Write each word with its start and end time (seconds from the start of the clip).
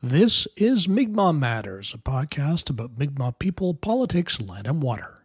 This 0.00 0.46
is 0.56 0.88
Mi'kmaq 0.88 1.36
Matters, 1.36 1.92
a 1.92 1.98
podcast 1.98 2.70
about 2.70 2.96
Mi'kmaq 2.96 3.40
people, 3.40 3.74
politics, 3.74 4.40
land, 4.40 4.68
and 4.68 4.80
water. 4.80 5.24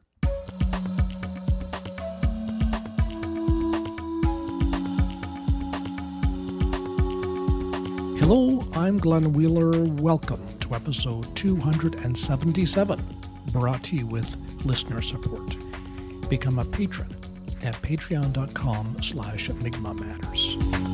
Hello, 8.17 8.67
I'm 8.73 8.97
Glenn 8.97 9.33
Wheeler. 9.33 9.83
Welcome 9.83 10.41
to 10.61 10.73
episode 10.73 11.35
277, 11.35 12.99
brought 13.51 13.83
to 13.83 13.95
you 13.95 14.07
with 14.07 14.65
listener 14.65 15.03
support. 15.03 15.55
Become 16.29 16.57
a 16.57 16.65
patron 16.65 17.15
at 17.61 17.75
patreon.com 17.75 19.03
slash 19.03 19.49
Mi'kmaq 19.49 19.99
Matters. 19.99 20.92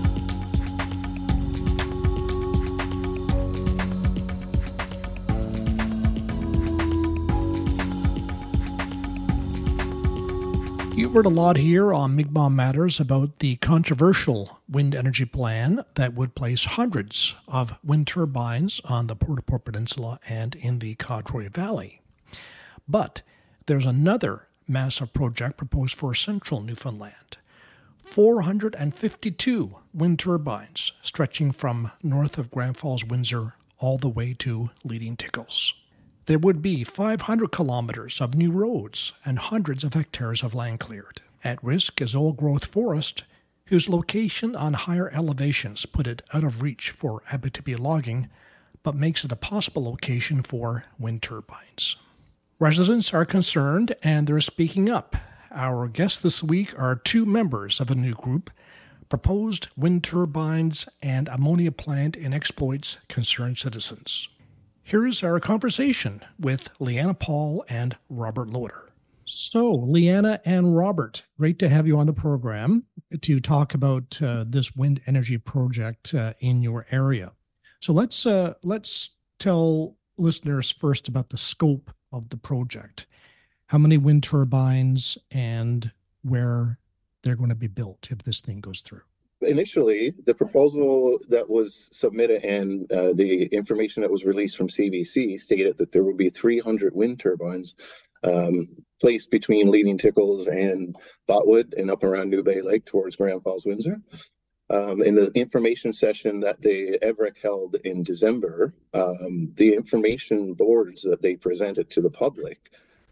You've 10.99 11.13
heard 11.13 11.26
a 11.26 11.30
lot 11.30 11.55
here 11.55 11.94
on 11.94 12.17
Mi'kmaq 12.17 12.53
Matters 12.53 12.99
about 12.99 13.40
the 13.40 13.55
controversial 13.55 14.59
wind 14.67 14.94
energy 14.94 15.23
plan 15.23 15.85
that 15.95 16.13
would 16.13 16.35
place 16.35 16.66
hundreds 16.66 17.35
of 17.48 17.73
wind 17.81 18.07
turbines 18.07 18.81
on 18.84 19.07
the 19.07 19.16
Port 19.16 19.40
au 19.40 19.41
Port 19.41 19.63
Peninsula 19.63 20.20
and 20.27 20.55
in 20.55 20.80
the 20.80 20.95
Codroy 20.95 21.49
Valley. 21.49 22.02
But 22.85 23.21
there's 23.66 23.85
another 23.85 24.49
massive 24.67 25.13
project 25.13 25.55
proposed 25.55 25.95
for 25.95 26.13
central 26.13 26.59
Newfoundland 26.59 27.38
452 28.04 29.77
wind 29.93 30.20
turbines 30.20 30.91
stretching 31.02 31.54
from 31.54 31.93
north 32.04 32.38
of 32.38 32.52
Grand 32.52 32.76
Falls, 32.76 33.05
Windsor, 33.05 33.54
all 33.77 33.98
the 33.98 34.09
way 34.09 34.34
to 34.40 34.71
Leading 34.84 35.16
Tickles 35.16 35.76
there 36.30 36.38
would 36.38 36.62
be 36.62 36.84
500 36.84 37.52
kilometers 37.52 38.22
of 38.22 38.35
new 38.35 38.52
roads 38.52 39.13
and 39.26 39.40
hundreds 39.40 39.84
of 39.84 39.96
hectares 39.96 40.44
of 40.44 40.54
land 40.54 40.80
cleared. 40.80 41.21
At 41.44 41.63
risk 41.63 41.99
is 42.02 42.16
old 42.16 42.38
growth 42.38 42.66
forest, 42.66 43.24
whose 43.66 43.90
location 43.90 44.55
on 44.55 44.74
higher 44.74 45.10
elevations 45.10 45.88
put 45.88 46.05
it 46.05 46.21
out 46.32 46.44
of 46.44 46.62
reach 46.62 46.91
for 46.91 47.24
Abitibi 47.32 47.80
logging, 47.80 48.30
but 48.84 48.94
makes 48.94 49.24
it 49.24 49.32
a 49.32 49.36
possible 49.36 49.84
location 49.86 50.44
for 50.44 50.84
wind 50.99 51.24
turbines. 51.24 51.96
Residents 52.60 53.12
are 53.12 53.26
concerned 53.26 53.96
and 54.04 54.27
they're 54.27 54.40
speaking 54.40 54.88
up. 54.88 55.16
Our 55.49 55.88
guests 55.88 56.20
this 56.20 56.43
week 56.43 56.80
are 56.80 56.96
two 56.96 57.26
members 57.26 57.80
of 57.80 57.90
a 57.90 57.96
new 57.96 58.14
group. 58.14 58.52
Proposed 59.10 59.70
wind 59.76 60.04
turbines 60.04 60.88
and 61.02 61.27
ammonia 61.27 61.71
plant 61.71 62.16
in 62.16 62.34
exploits 62.36 62.99
concern 63.08 63.55
citizens. 63.55 64.30
Here's 64.90 65.22
our 65.22 65.40
conversation 65.40 66.23
with 66.40 66.72
Leanna 66.79 67.13
Paul 67.13 67.63
and 67.69 67.95
Robert 68.09 68.50
Loder. 68.50 68.90
So, 69.23 69.72
Leanna 69.72 70.41
and 70.46 70.75
Robert, 70.75 71.25
great 71.38 71.59
to 71.59 71.69
have 71.69 71.85
you 71.85 72.00
on 72.00 72.07
the 72.07 72.13
program 72.13 72.85
to 73.22 73.40
talk 73.40 73.75
about 73.75 74.19
uh, 74.19 74.46
this 74.47 74.75
wind 74.75 75.01
energy 75.06 75.38
project 75.38 76.16
uh, 76.16 76.34
in 76.40 76.63
your 76.63 76.88
area. 76.90 77.34
So 77.79 77.94
let's 77.94 78.25
uh, 78.25 78.56
let's 78.63 79.12
tell 79.38 79.96
listeners 80.18 80.72
first 80.72 81.07
about 81.07 81.29
the 81.29 81.38
scope 81.38 81.91
of 82.12 82.29
the 82.29 82.38
project. 82.38 83.06
How 83.68 83.78
many 83.78 84.00
wind 84.00 84.24
turbines 84.24 85.19
and 85.29 85.91
where 86.24 86.79
they're 87.22 87.35
going 87.35 87.50
to 87.50 87.56
be 87.56 87.68
built 87.68 88.07
if 88.09 88.24
this 88.24 88.41
thing 88.41 88.59
goes 88.59 88.81
through? 88.81 89.03
Initially 89.41 90.12
the 90.25 90.34
proposal 90.34 91.19
that 91.29 91.50
was 91.50 91.90
submitted 91.94 92.44
and 92.44 92.91
uh, 92.91 93.13
the 93.13 93.46
information 93.46 94.01
that 94.01 94.12
was 94.12 94.25
released 94.25 94.57
from 94.57 94.68
CBC 94.68 95.40
stated 95.40 95.78
that 95.78 95.91
there 95.91 96.03
would 96.03 96.18
be 96.18 96.29
300 96.29 96.94
wind 96.94 97.19
turbines 97.19 97.75
um, 98.23 98.68
placed 99.00 99.31
between 99.31 99.72
Leading 99.72 99.97
Tickles 99.97 100.47
and 100.47 100.96
Botwood 101.28 101.74
and 101.78 101.90
up 101.90 102.03
around 102.03 102.30
New 102.30 102.44
Bay 102.44 102.62
Lake 102.62 102.86
towards 102.86 103.16
Grand 103.16 103.44
Falls, 103.44 103.66
Windsor. 103.66 104.02
Um, 104.72 105.02
in 105.02 105.16
the 105.16 105.31
information 105.34 105.94
session 105.94 106.41
that 106.41 106.62
the 106.62 107.00
EVREC 107.02 107.41
held 107.41 107.78
in 107.85 108.03
December, 108.03 108.74
um, 108.94 109.52
the 109.56 109.74
information 109.74 110.53
boards 110.53 111.02
that 111.03 111.24
they 111.24 111.35
presented 111.35 111.90
to 111.91 112.02
the 112.02 112.09
public, 112.12 112.59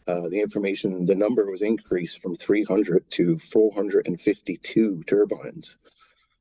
uh, 0.07 0.29
the 0.29 0.39
information, 0.39 1.05
the 1.05 1.15
number 1.15 1.49
was 1.49 1.63
increased 1.63 2.21
from 2.21 2.35
300 2.35 3.09
to 3.11 3.39
452 3.39 5.03
turbines. 5.07 5.77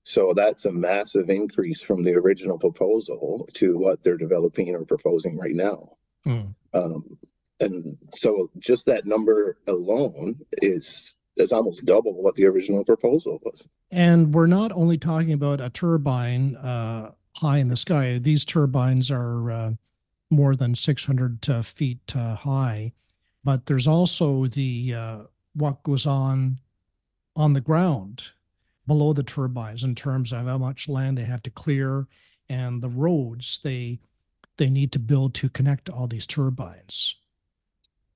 So 0.07 0.33
that's 0.35 0.67
a 0.67 0.73
massive 0.73 1.31
increase 1.31 1.83
from 1.83 2.05
the 2.05 2.15
original 2.15 2.59
proposal 2.59 3.49
to 3.55 3.77
what 3.77 4.05
they're 4.05 4.17
developing 4.17 4.73
or 4.73 4.85
proposing 4.85 5.37
right 5.37 5.55
now. 5.55 5.97
Mm. 6.25 6.55
Um, 6.73 7.19
and 7.59 7.99
so 8.15 8.49
just 8.61 8.87
that 8.87 9.05
number 9.05 9.59
alone 9.67 10.37
is 10.63 11.17
is 11.37 11.53
almost 11.53 11.85
double 11.85 12.23
what 12.23 12.37
the 12.37 12.47
original 12.47 12.85
proposal 12.85 13.41
was. 13.43 13.69
And 13.91 14.33
we're 14.33 14.47
not 14.47 14.71
only 14.73 14.97
talking 14.97 15.33
about 15.33 15.61
a 15.61 15.71
turbine 15.71 16.55
uh, 16.55 17.11
high 17.39 17.59
in 17.59 17.67
the 17.67 17.77
sky. 17.77 18.19
These 18.19 18.45
turbines 18.45 19.11
are 19.11 19.51
uh, 19.51 19.73
more 20.31 20.55
than 20.55 20.77
600 20.77 21.51
uh, 21.51 21.63
feet 21.63 22.15
uh, 22.15 22.37
high, 22.37 22.93
but 23.43 23.67
there's 23.67 23.89
also 23.89 24.47
the 24.47 24.95
uh, 24.95 25.19
what 25.53 25.83
goes 25.83 26.07
on 26.07 26.61
on 27.35 27.55
the 27.55 27.61
ground 27.61 28.31
below 28.87 29.13
the 29.13 29.23
turbines 29.23 29.85
in 29.85 29.95
terms 29.95 30.33
of 30.33 30.47
how 30.47 30.59
much 30.59 30.89
land 30.89 31.19
they 31.19 31.25
have 31.25 31.43
to 31.43 31.51
clear 31.51 32.07
and 32.49 32.83
the 32.83 32.89
roads 32.89 33.61
they 33.63 33.99
they 34.59 34.71
need 34.71 34.93
to 34.93 34.99
build 34.99 35.35
to 35.35 35.49
connect 35.51 35.91
all 35.91 36.07
these 36.07 36.27
turbines. 36.27 37.17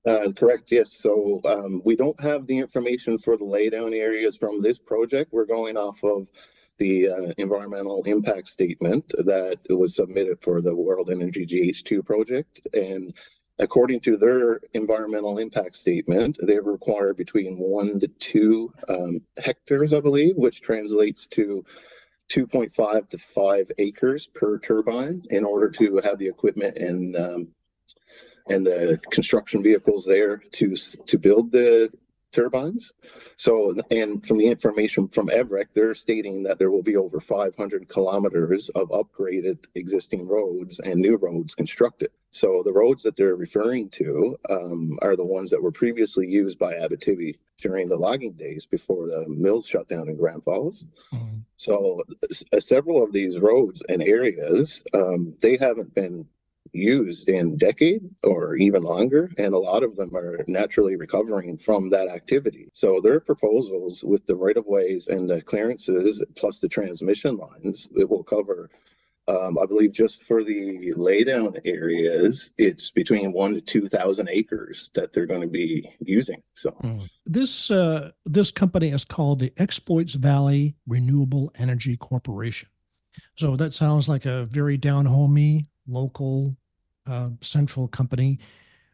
Uh, 0.05 0.31
correct. 0.35 0.71
Yes. 0.71 0.91
So 0.91 1.39
um, 1.45 1.81
we 1.85 1.95
don't 1.95 2.19
have 2.19 2.47
the 2.47 2.57
information 2.57 3.19
for 3.19 3.37
the 3.37 3.45
laydown 3.45 3.95
areas 3.95 4.35
from 4.35 4.61
this 4.61 4.79
project. 4.79 5.31
We're 5.31 5.45
going 5.45 5.77
off 5.77 6.03
of 6.03 6.27
the 6.77 7.09
uh, 7.09 7.33
environmental 7.37 8.01
impact 8.05 8.47
statement 8.47 9.07
that 9.09 9.59
was 9.69 9.95
submitted 9.95 10.41
for 10.41 10.61
the 10.61 10.75
World 10.75 11.11
Energy 11.11 11.45
GH2 11.45 12.03
project, 12.03 12.67
and 12.73 13.13
According 13.61 13.99
to 14.01 14.17
their 14.17 14.59
environmental 14.73 15.37
impact 15.37 15.75
statement, 15.75 16.35
they 16.41 16.59
require 16.59 17.13
between 17.13 17.57
one 17.57 17.99
to 17.99 18.07
two 18.07 18.73
um, 18.89 19.21
hectares, 19.37 19.93
I 19.93 19.99
believe, 19.99 20.35
which 20.35 20.61
translates 20.61 21.27
to 21.27 21.63
2.5 22.29 23.09
to 23.09 23.17
5 23.19 23.71
acres 23.77 24.27
per 24.27 24.57
turbine 24.57 25.21
in 25.29 25.45
order 25.45 25.69
to 25.69 26.01
have 26.03 26.17
the 26.17 26.27
equipment 26.27 26.77
and 26.77 27.15
um, 27.15 27.47
and 28.49 28.65
the 28.65 28.99
construction 29.11 29.61
vehicles 29.61 30.05
there 30.05 30.37
to 30.37 30.75
to 30.75 31.19
build 31.19 31.51
the 31.51 31.91
turbines. 32.31 32.93
So, 33.35 33.75
and 33.91 34.25
from 34.25 34.37
the 34.37 34.47
information 34.47 35.07
from 35.07 35.27
EVREC, 35.27 35.67
they're 35.73 35.93
stating 35.95 36.43
that 36.43 36.57
there 36.59 36.71
will 36.71 36.83
be 36.83 36.95
over 36.95 37.19
500 37.19 37.89
kilometers 37.89 38.69
of 38.69 38.89
upgraded 38.89 39.59
existing 39.75 40.27
roads 40.27 40.79
and 40.79 40.99
new 40.99 41.17
roads 41.17 41.55
constructed. 41.55 42.09
So, 42.31 42.61
the 42.63 42.73
roads 42.73 43.03
that 43.03 43.15
they're 43.17 43.35
referring 43.35 43.89
to 43.91 44.37
um, 44.49 44.97
are 45.01 45.15
the 45.15 45.25
ones 45.25 45.51
that 45.51 45.61
were 45.61 45.71
previously 45.71 46.27
used 46.27 46.57
by 46.57 46.73
Abitibi 46.73 47.37
during 47.57 47.87
the 47.87 47.97
logging 47.97 48.33
days 48.33 48.65
before 48.65 49.07
the 49.07 49.27
mills 49.27 49.67
shut 49.67 49.87
down 49.87 50.09
in 50.09 50.17
Grand 50.17 50.43
Falls. 50.43 50.87
Mm-hmm. 51.13 51.39
So, 51.57 52.01
uh, 52.53 52.59
several 52.59 53.03
of 53.03 53.11
these 53.11 53.39
roads 53.39 53.81
and 53.89 54.01
areas, 54.01 54.83
um, 54.93 55.35
they 55.41 55.57
haven't 55.57 55.93
been 55.93 56.25
used 56.73 57.27
in 57.29 57.57
decade 57.57 58.01
or 58.23 58.55
even 58.55 58.81
longer 58.81 59.29
and 59.37 59.53
a 59.53 59.59
lot 59.59 59.83
of 59.83 59.95
them 59.95 60.15
are 60.15 60.43
naturally 60.47 60.95
recovering 60.95 61.57
from 61.57 61.89
that 61.89 62.07
activity 62.07 62.69
so 62.73 62.99
their 63.01 63.19
proposals 63.19 64.03
with 64.03 64.25
the 64.25 64.35
right 64.35 64.57
of 64.57 64.65
ways 64.65 65.07
and 65.07 65.29
the 65.29 65.41
clearances 65.41 66.23
plus 66.35 66.59
the 66.59 66.69
transmission 66.69 67.35
lines 67.35 67.89
it 67.95 68.09
will 68.09 68.23
cover 68.23 68.69
um, 69.27 69.57
I 69.59 69.65
believe 69.65 69.91
just 69.91 70.23
for 70.23 70.43
the 70.43 70.93
laydown 70.97 71.59
areas, 71.63 72.51
it's 72.57 72.89
between 72.89 73.31
one 73.33 73.53
to 73.53 73.61
two 73.61 73.87
thousand 73.87 74.29
acres 74.29 74.89
that 74.95 75.13
they're 75.13 75.27
going 75.27 75.41
to 75.41 75.47
be 75.47 75.87
using. 75.99 76.41
So 76.55 76.71
mm. 76.83 77.07
this 77.25 77.69
uh, 77.69 78.11
this 78.25 78.51
company 78.51 78.89
is 78.89 79.05
called 79.05 79.39
the 79.39 79.53
Exploits 79.57 80.15
Valley 80.15 80.75
Renewable 80.87 81.51
Energy 81.55 81.97
Corporation. 81.97 82.69
So 83.35 83.55
that 83.57 83.73
sounds 83.73 84.09
like 84.09 84.25
a 84.25 84.45
very 84.45 84.77
down 84.77 85.05
homey 85.05 85.67
local 85.91 86.55
uh, 87.07 87.29
central 87.41 87.87
company. 87.87 88.39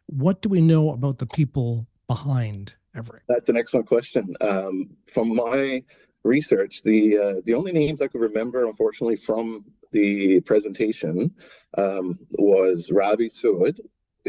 What 0.06 0.42
do 0.42 0.48
we 0.48 0.60
know 0.60 0.90
about 0.90 1.18
the 1.18 1.26
people 1.26 1.86
behind 2.06 2.74
EVREC? 2.96 3.20
That's 3.28 3.48
an 3.48 3.56
excellent 3.56 3.86
question. 3.86 4.34
Um, 4.40 4.90
from 5.12 5.34
my 5.34 5.82
research, 6.24 6.82
the 6.82 7.18
uh, 7.18 7.40
the 7.44 7.54
only 7.54 7.72
names 7.72 8.02
I 8.02 8.08
could 8.08 8.20
remember, 8.20 8.66
unfortunately, 8.66 9.16
from 9.16 9.64
the 9.92 10.40
presentation 10.40 11.34
um, 11.76 12.18
was 12.38 12.90
Ravi 12.90 13.28
Sood, 13.28 13.78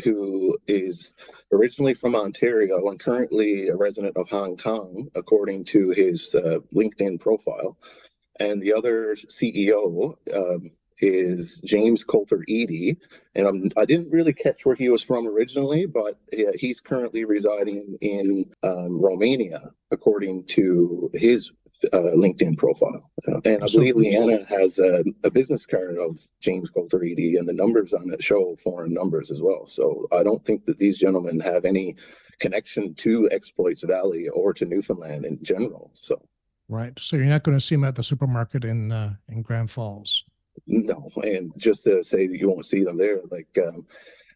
who 0.04 0.58
is 0.68 1.16
originally 1.52 1.94
from 1.94 2.16
Ontario 2.16 2.88
and 2.88 3.00
currently 3.00 3.68
a 3.68 3.76
resident 3.76 4.16
of 4.18 4.30
Hong 4.30 4.56
Kong, 4.58 5.10
according 5.16 5.66
to 5.66 5.90
his 5.90 6.36
uh, 6.36 6.60
LinkedIn 6.74 7.20
profile. 7.20 7.78
And 8.40 8.62
the 8.62 8.74
other 8.74 9.16
CEO 9.16 10.16
um, 10.34 10.72
is 11.02 11.62
James 11.66 12.04
Coulter 12.04 12.44
Eady, 12.48 12.98
and 13.36 13.48
I'm, 13.48 13.72
I 13.78 13.86
did 13.86 14.02
not 14.02 14.12
really 14.12 14.34
catch 14.34 14.66
where 14.66 14.76
he 14.76 14.90
was 14.90 15.02
from 15.02 15.28
originally, 15.28 15.86
but 15.86 16.18
he's 16.56 16.80
currently 16.80 17.26
residing 17.26 17.98
in 18.02 18.46
um, 18.64 19.02
Romania, 19.02 19.72
according 19.92 20.46
to 20.48 21.10
his 21.14 21.52
uh, 21.94 21.98
LinkedIn 21.98 22.58
profile. 22.58 23.10
Uh, 23.28 23.40
and 23.46 23.64
I 23.64 23.68
believe 23.68 23.96
Leanna 23.96 24.46
has 24.50 24.80
a, 24.80 25.04
a, 25.24 25.32
business 25.32 25.66
card 25.66 25.98
of 25.98 26.18
James 26.42 26.70
Coulter 26.70 27.04
Eady, 27.04 27.38
and 27.38 27.48
the 27.48 27.54
numbers 27.54 27.94
on 27.94 28.12
it 28.12 28.22
show 28.22 28.56
foreign 28.56 28.94
numbers 28.94 29.32
as 29.32 29.42
well. 29.42 29.66
So 29.66 30.08
I 30.12 30.24
don't 30.24 30.44
think 30.44 30.66
that 30.66 30.78
these 30.78 31.00
gentlemen 31.00 31.40
have 31.40 31.66
any 31.66 31.96
connection 32.40 32.94
to 32.96 33.30
Exploits 33.32 33.84
Valley 33.84 34.28
or 34.30 34.54
to 34.54 34.66
Newfoundland 34.66 35.26
in 35.26 35.40
general. 35.42 35.92
So. 35.94 36.22
Right. 36.68 36.94
So 37.00 37.16
you're 37.16 37.26
not 37.26 37.44
going 37.44 37.58
to 37.58 37.64
see 37.64 37.76
them 37.76 37.84
at 37.84 37.96
the 37.96 38.04
supermarket 38.04 38.64
in 38.64 38.92
uh, 38.92 39.16
in 39.28 39.42
Grand 39.42 39.72
Falls. 39.72 40.24
No, 40.72 41.10
and 41.24 41.52
just 41.58 41.84
to 41.86 42.04
say 42.04 42.28
that 42.28 42.38
you 42.38 42.48
won't 42.48 42.66
see 42.66 42.84
them 42.84 42.98
there, 42.98 43.20
like 43.32 43.48
um, 43.68 43.88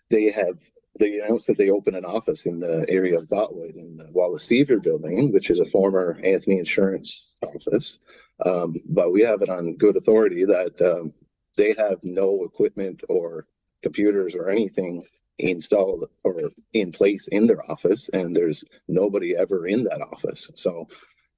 they 0.09 0.31
have 0.31 0.57
they 0.99 1.19
announced 1.19 1.47
that 1.47 1.59
they 1.59 1.69
open 1.69 1.93
an 1.95 2.05
office 2.05 2.47
in 2.47 2.59
the 2.59 2.85
area 2.89 3.15
of 3.17 3.27
Botwood 3.27 3.75
in 3.75 3.97
the 3.97 4.09
Wallace 4.11 4.43
Seaver 4.43 4.79
building, 4.79 5.31
which 5.31 5.51
is 5.51 5.59
a 5.59 5.65
former 5.65 6.19
Anthony 6.23 6.57
Insurance 6.57 7.37
office. 7.43 7.99
Um, 8.43 8.75
but 8.85 9.11
we 9.11 9.21
have 9.21 9.43
it 9.43 9.49
on 9.49 9.75
good 9.77 9.95
authority 9.95 10.43
that 10.45 10.81
um, 10.81 11.13
they 11.55 11.75
have 11.77 12.03
no 12.03 12.43
equipment 12.43 13.01
or 13.09 13.45
computers 13.83 14.35
or 14.35 14.49
anything 14.49 15.03
installed 15.37 16.09
or 16.23 16.49
in 16.73 16.91
place 16.91 17.27
in 17.27 17.45
their 17.45 17.69
office, 17.71 18.09
and 18.09 18.35
there's 18.35 18.63
nobody 18.87 19.35
ever 19.35 19.67
in 19.67 19.83
that 19.83 20.01
office. 20.01 20.49
So 20.55 20.87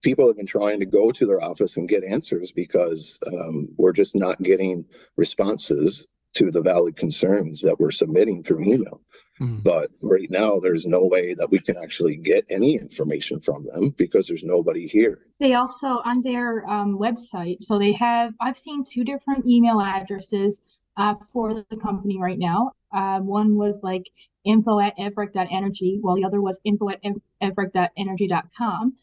people 0.05 0.27
have 0.27 0.37
been 0.37 0.45
trying 0.45 0.79
to 0.79 0.85
go 0.85 1.11
to 1.11 1.25
their 1.25 1.43
office 1.43 1.77
and 1.77 1.89
get 1.89 2.03
answers 2.03 2.51
because 2.51 3.19
um, 3.25 3.67
we're 3.75 3.91
just 3.91 4.15
not 4.15 4.41
getting 4.43 4.85
responses 5.17 6.05
to 6.35 6.51
the 6.51 6.61
valid 6.61 6.95
concerns 6.95 7.59
that 7.61 7.79
we're 7.79 7.89
submitting 7.89 8.43
through 8.43 8.63
email. 8.63 9.01
Mm. 9.41 9.63
But 9.63 9.89
right 10.01 10.29
now, 10.29 10.59
there's 10.59 10.85
no 10.85 11.05
way 11.05 11.33
that 11.33 11.49
we 11.49 11.57
can 11.57 11.75
actually 11.81 12.17
get 12.17 12.45
any 12.49 12.75
information 12.75 13.39
from 13.39 13.65
them 13.65 13.95
because 13.97 14.27
there's 14.27 14.43
nobody 14.43 14.85
here. 14.85 15.21
They 15.39 15.55
also, 15.55 16.01
on 16.05 16.21
their 16.21 16.69
um, 16.69 16.99
website, 16.99 17.57
so 17.61 17.79
they 17.79 17.93
have, 17.93 18.33
I've 18.39 18.57
seen 18.57 18.83
two 18.85 19.03
different 19.03 19.47
email 19.47 19.81
addresses 19.81 20.61
uh, 20.97 21.15
for 21.33 21.65
the 21.69 21.77
company 21.77 22.19
right 22.19 22.37
now. 22.37 22.73
Uh, 22.93 23.19
one 23.21 23.55
was 23.55 23.79
like 23.81 24.11
info 24.43 24.79
at 24.79 24.95
evrec.energy, 24.97 25.97
while 26.01 26.15
the 26.15 26.25
other 26.25 26.41
was 26.41 26.59
info 26.63 26.89
at 26.89 27.01
evrec.energy.com. 27.41 28.93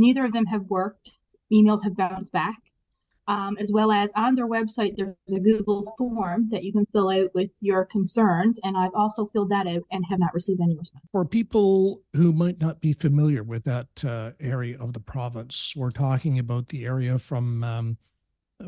Neither 0.00 0.24
of 0.24 0.32
them 0.32 0.46
have 0.46 0.64
worked. 0.70 1.18
Emails 1.52 1.84
have 1.84 1.94
bounced 1.94 2.32
back. 2.32 2.56
Um, 3.28 3.58
as 3.60 3.70
well 3.70 3.92
as 3.92 4.10
on 4.16 4.34
their 4.34 4.48
website, 4.48 4.96
there's 4.96 5.14
a 5.32 5.38
Google 5.38 5.94
form 5.98 6.48
that 6.50 6.64
you 6.64 6.72
can 6.72 6.86
fill 6.86 7.10
out 7.10 7.34
with 7.34 7.50
your 7.60 7.84
concerns. 7.84 8.58
And 8.64 8.78
I've 8.78 8.94
also 8.94 9.26
filled 9.26 9.50
that 9.50 9.66
out 9.66 9.82
and 9.92 10.04
have 10.08 10.18
not 10.18 10.32
received 10.32 10.60
any 10.62 10.74
response. 10.74 11.04
For 11.12 11.26
people 11.26 12.00
who 12.14 12.32
might 12.32 12.60
not 12.60 12.80
be 12.80 12.94
familiar 12.94 13.44
with 13.44 13.64
that 13.64 14.02
uh, 14.02 14.30
area 14.40 14.78
of 14.78 14.94
the 14.94 15.00
province, 15.00 15.74
we're 15.76 15.90
talking 15.90 16.38
about 16.38 16.68
the 16.68 16.86
area 16.86 17.18
from 17.18 17.62
um, 17.62 17.98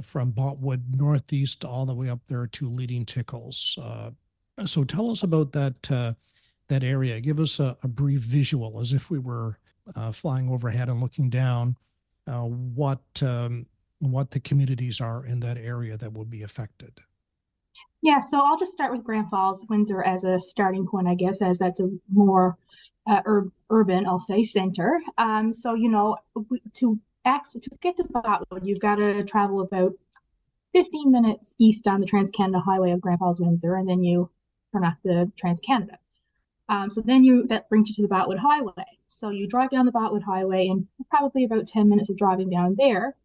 from 0.02 0.32
Botwood 0.32 0.96
northeast 0.96 1.64
all 1.64 1.86
the 1.86 1.94
way 1.94 2.10
up 2.10 2.20
there 2.28 2.46
to 2.46 2.68
Leading 2.70 3.06
Tickles. 3.06 3.78
Uh, 3.82 4.10
so 4.64 4.84
tell 4.84 5.10
us 5.10 5.22
about 5.22 5.52
that 5.52 5.90
uh, 5.90 6.12
that 6.68 6.84
area. 6.84 7.20
Give 7.20 7.40
us 7.40 7.58
a, 7.58 7.78
a, 7.82 7.88
brief 7.88 8.20
visual, 8.20 8.80
as 8.80 8.92
if 8.92 9.10
we 9.10 9.18
were 9.18 9.58
uh, 9.94 10.12
flying 10.12 10.48
overhead 10.48 10.88
and 10.88 11.00
looking 11.00 11.30
down. 11.30 11.76
Uh, 12.26 12.42
what 12.42 13.00
um, 13.22 13.66
what 13.98 14.30
the 14.30 14.40
communities 14.40 15.00
are 15.00 15.24
in 15.24 15.40
that 15.40 15.58
area 15.58 15.96
that 15.96 16.12
would 16.12 16.30
be 16.30 16.42
affected? 16.42 17.00
Yeah, 18.02 18.20
so 18.20 18.40
I'll 18.44 18.58
just 18.58 18.72
start 18.72 18.92
with 18.92 19.04
Grand 19.04 19.30
Falls, 19.30 19.64
Windsor 19.68 20.02
as 20.02 20.24
a 20.24 20.40
starting 20.40 20.86
point, 20.86 21.06
I 21.06 21.14
guess, 21.14 21.40
as 21.40 21.58
that's 21.58 21.78
a 21.78 21.88
more 22.12 22.58
uh, 23.08 23.22
ur- 23.24 23.52
urban, 23.70 24.06
I'll 24.06 24.18
say, 24.18 24.42
center. 24.42 25.00
Um, 25.18 25.52
so 25.52 25.74
you 25.74 25.88
know, 25.88 26.16
to 26.74 27.00
access, 27.24 27.62
to 27.62 27.70
get 27.80 27.96
to 27.98 28.04
Botwood, 28.04 28.64
you've 28.64 28.80
got 28.80 28.96
to 28.96 29.22
travel 29.24 29.60
about 29.60 29.92
15 30.74 31.12
minutes 31.12 31.54
east 31.58 31.86
on 31.86 32.00
the 32.00 32.06
Trans 32.06 32.30
Canada 32.30 32.60
Highway 32.60 32.90
of 32.90 33.00
Grand 33.00 33.20
Falls, 33.20 33.40
Windsor, 33.40 33.76
and 33.76 33.88
then 33.88 34.02
you 34.02 34.30
turn 34.72 34.84
off 34.84 34.94
the 35.04 35.30
Trans 35.38 35.60
Canada. 35.60 35.98
Um, 36.68 36.90
so 36.90 37.02
then 37.02 37.22
you 37.24 37.46
that 37.48 37.68
brings 37.68 37.88
you 37.88 37.94
to 37.96 38.02
the 38.02 38.08
Botwood 38.08 38.38
Highway. 38.38 38.98
So 39.18 39.30
you 39.30 39.46
drive 39.46 39.70
down 39.70 39.86
the 39.86 39.92
Botwood 39.92 40.24
Highway, 40.24 40.68
and 40.68 40.86
probably 41.10 41.44
about 41.44 41.66
10 41.66 41.88
minutes 41.88 42.10
of 42.10 42.16
driving 42.16 42.50
down 42.50 42.76
there, 42.78 43.16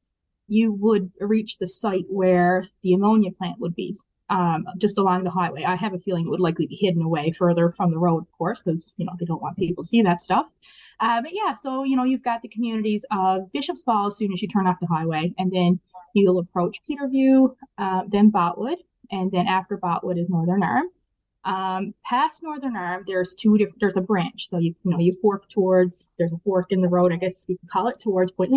you 0.47 0.71
would 0.73 1.11
reach 1.19 1.57
the 1.57 1.67
site 1.67 2.05
where 2.09 2.67
the 2.83 2.93
ammonia 2.93 3.31
plant 3.31 3.59
would 3.59 3.75
be, 3.75 3.97
um, 4.29 4.65
just 4.77 4.97
along 4.97 5.23
the 5.23 5.31
highway. 5.31 5.63
I 5.63 5.75
have 5.75 5.93
a 5.93 5.99
feeling 5.99 6.25
it 6.25 6.29
would 6.29 6.39
likely 6.39 6.67
be 6.67 6.75
hidden 6.75 7.01
away 7.01 7.31
further 7.31 7.71
from 7.71 7.91
the 7.91 7.99
road, 7.99 8.23
of 8.23 8.31
course, 8.31 8.63
because 8.63 8.93
you 8.97 9.05
know 9.05 9.13
they 9.19 9.25
don't 9.25 9.41
want 9.41 9.57
people 9.57 9.83
to 9.83 9.87
see 9.87 10.01
that 10.01 10.21
stuff. 10.21 10.53
Uh, 10.99 11.21
but 11.21 11.31
yeah, 11.33 11.53
so 11.53 11.83
you 11.83 11.95
know 11.95 12.03
you've 12.03 12.23
got 12.23 12.41
the 12.41 12.47
communities 12.47 13.05
of 13.11 13.51
Bishop's 13.51 13.83
Falls 13.83 14.13
as 14.13 14.17
soon 14.17 14.31
as 14.33 14.41
you 14.41 14.47
turn 14.47 14.67
off 14.67 14.79
the 14.79 14.87
highway, 14.87 15.33
and 15.37 15.51
then 15.51 15.79
you'll 16.13 16.39
approach 16.39 16.81
Peterview, 16.83 17.55
uh, 17.77 18.03
then 18.07 18.31
Botwood, 18.31 18.77
and 19.11 19.31
then 19.31 19.47
after 19.47 19.77
Botwood 19.77 20.19
is 20.19 20.29
Northern 20.29 20.63
Arm. 20.63 20.87
Um, 21.47 21.94
past 22.03 22.44
Northern 22.44 22.75
Arm, 22.75 23.03
there's 23.07 23.33
two. 23.33 23.57
Diff- 23.57 23.73
there's 23.79 23.95
a 23.95 24.01
branch, 24.01 24.47
so 24.49 24.57
you 24.57 24.75
you 24.83 24.91
know 24.91 24.99
you 24.99 25.13
fork 25.13 25.49
towards. 25.49 26.09
There's 26.19 26.33
a 26.33 26.38
fork 26.44 26.73
in 26.73 26.81
the 26.81 26.89
road, 26.89 27.13
I 27.13 27.15
guess 27.15 27.45
you 27.47 27.57
could 27.57 27.69
call 27.69 27.88
it, 27.88 27.99
towards 27.99 28.31
Point 28.33 28.51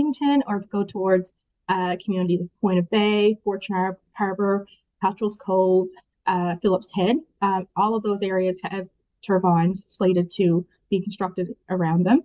or 0.48 0.60
go 0.72 0.82
towards 0.82 1.32
uh, 1.68 1.96
communities 2.04 2.42
of 2.42 2.60
Point 2.60 2.80
of 2.80 2.90
Bay, 2.90 3.38
Fortune 3.44 3.94
Harbor, 4.14 4.66
Cottrell's 5.00 5.36
Cove, 5.36 5.86
uh, 6.26 6.56
Phillips 6.60 6.90
Head. 6.96 7.18
Um, 7.40 7.68
all 7.76 7.94
of 7.94 8.02
those 8.02 8.22
areas 8.22 8.58
have 8.64 8.88
turbines 9.22 9.84
slated 9.84 10.28
to 10.32 10.66
be 10.90 11.00
constructed 11.00 11.54
around 11.68 12.04
them. 12.04 12.24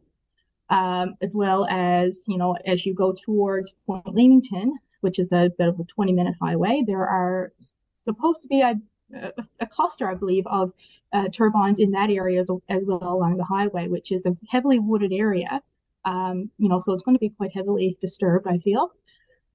Um, 0.72 1.14
as 1.22 1.36
well 1.36 1.68
as, 1.70 2.24
you 2.28 2.40
know, 2.40 2.58
as 2.66 2.88
you 2.88 2.96
go 2.96 3.14
towards 3.14 3.76
Point 3.86 4.16
Leamington, 4.16 4.80
which 5.02 5.20
is 5.20 5.32
a 5.32 5.52
bit 5.60 5.68
of 5.68 5.80
a 5.80 5.84
20 5.84 6.12
minute 6.12 6.34
highway, 6.42 6.84
there 6.86 7.06
are 7.06 7.54
supposed 7.94 8.42
to 8.42 8.48
be 8.48 8.62
a, 8.62 8.74
a, 9.14 9.68
cluster, 9.68 10.10
I 10.10 10.16
believe, 10.16 10.46
of 10.48 10.74
uh, 11.14 11.30
turbines 11.30 11.80
in 11.80 11.92
that 11.92 12.10
area 12.10 12.40
as, 12.40 12.50
as, 12.70 12.84
well 12.86 13.02
along 13.04 13.38
the 13.38 13.44
highway, 13.44 13.88
which 13.88 14.12
is 14.12 14.26
a 14.26 14.36
heavily 14.50 14.80
wooded 14.80 15.14
area. 15.14 15.62
Um, 16.04 16.52
you 16.58 16.70
know, 16.70 16.80
so 16.80 16.94
it's 16.94 17.04
going 17.04 17.16
to 17.16 17.20
be 17.20 17.30
quite 17.30 17.54
heavily 17.54 17.98
disturbed, 18.02 18.48
I 18.48 18.60
feel. 18.60 18.92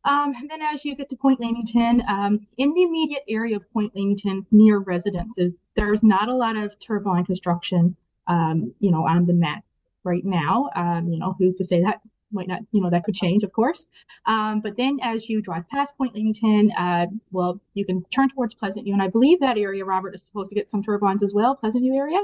Um, 0.05 0.33
and 0.35 0.51
then 0.51 0.63
as 0.63 0.85
you 0.85 0.97
get 0.97 1.09
to 1.11 1.17
Point 1.17 1.41
Leamington, 1.41 2.03
um, 2.09 2.47
in 2.57 2.73
the 2.75 2.83
immediate 2.83 3.23
area 3.29 3.57
of 3.57 3.71
Point 3.73 3.95
Leamington, 3.95 4.47
near 4.51 4.79
residences, 4.79 5.57
there's 5.77 6.03
not 6.03 6.29
a 6.29 6.35
lot 6.35 6.57
of 6.57 6.79
turbine 6.79 7.25
construction, 7.25 7.97
um, 8.27 8.75
you 8.79 8.91
know, 8.91 9.07
on 9.07 9.27
the 9.27 9.35
map 9.35 9.63
right 10.03 10.25
now. 10.25 10.71
Um, 10.75 11.09
you 11.09 11.19
know, 11.19 11.37
who's 11.39 11.57
to 11.57 11.65
say 11.65 11.83
that 11.83 12.01
might 12.33 12.49
not, 12.49 12.61
you 12.73 12.81
know, 12.81 12.91
that 12.91 13.05
could 13.05 13.15
change, 13.15 13.43
of 13.43 13.53
course. 13.53 13.89
Um, 14.27 14.61
but 14.61 14.77
then 14.77 14.99
as 15.03 15.29
you 15.29 15.43
drive 15.43 15.69
past 15.69 15.97
Point 15.97 16.15
Leamington, 16.15 16.73
uh, 16.73 17.07
well, 17.31 17.61
you 17.75 17.85
can 17.85 18.05
turn 18.15 18.29
towards 18.31 18.55
Pleasantview. 18.55 18.93
And 18.93 19.03
I 19.03 19.09
believe 19.09 19.41
that 19.41 19.59
area, 19.59 19.85
Robert, 19.85 20.15
is 20.15 20.23
supposed 20.23 20.51
to 20.51 20.55
get 20.55 20.71
some 20.71 20.83
turbines 20.83 21.23
as 21.23 21.33
well, 21.35 21.59
Pleasantview 21.63 21.97
area. 21.97 22.21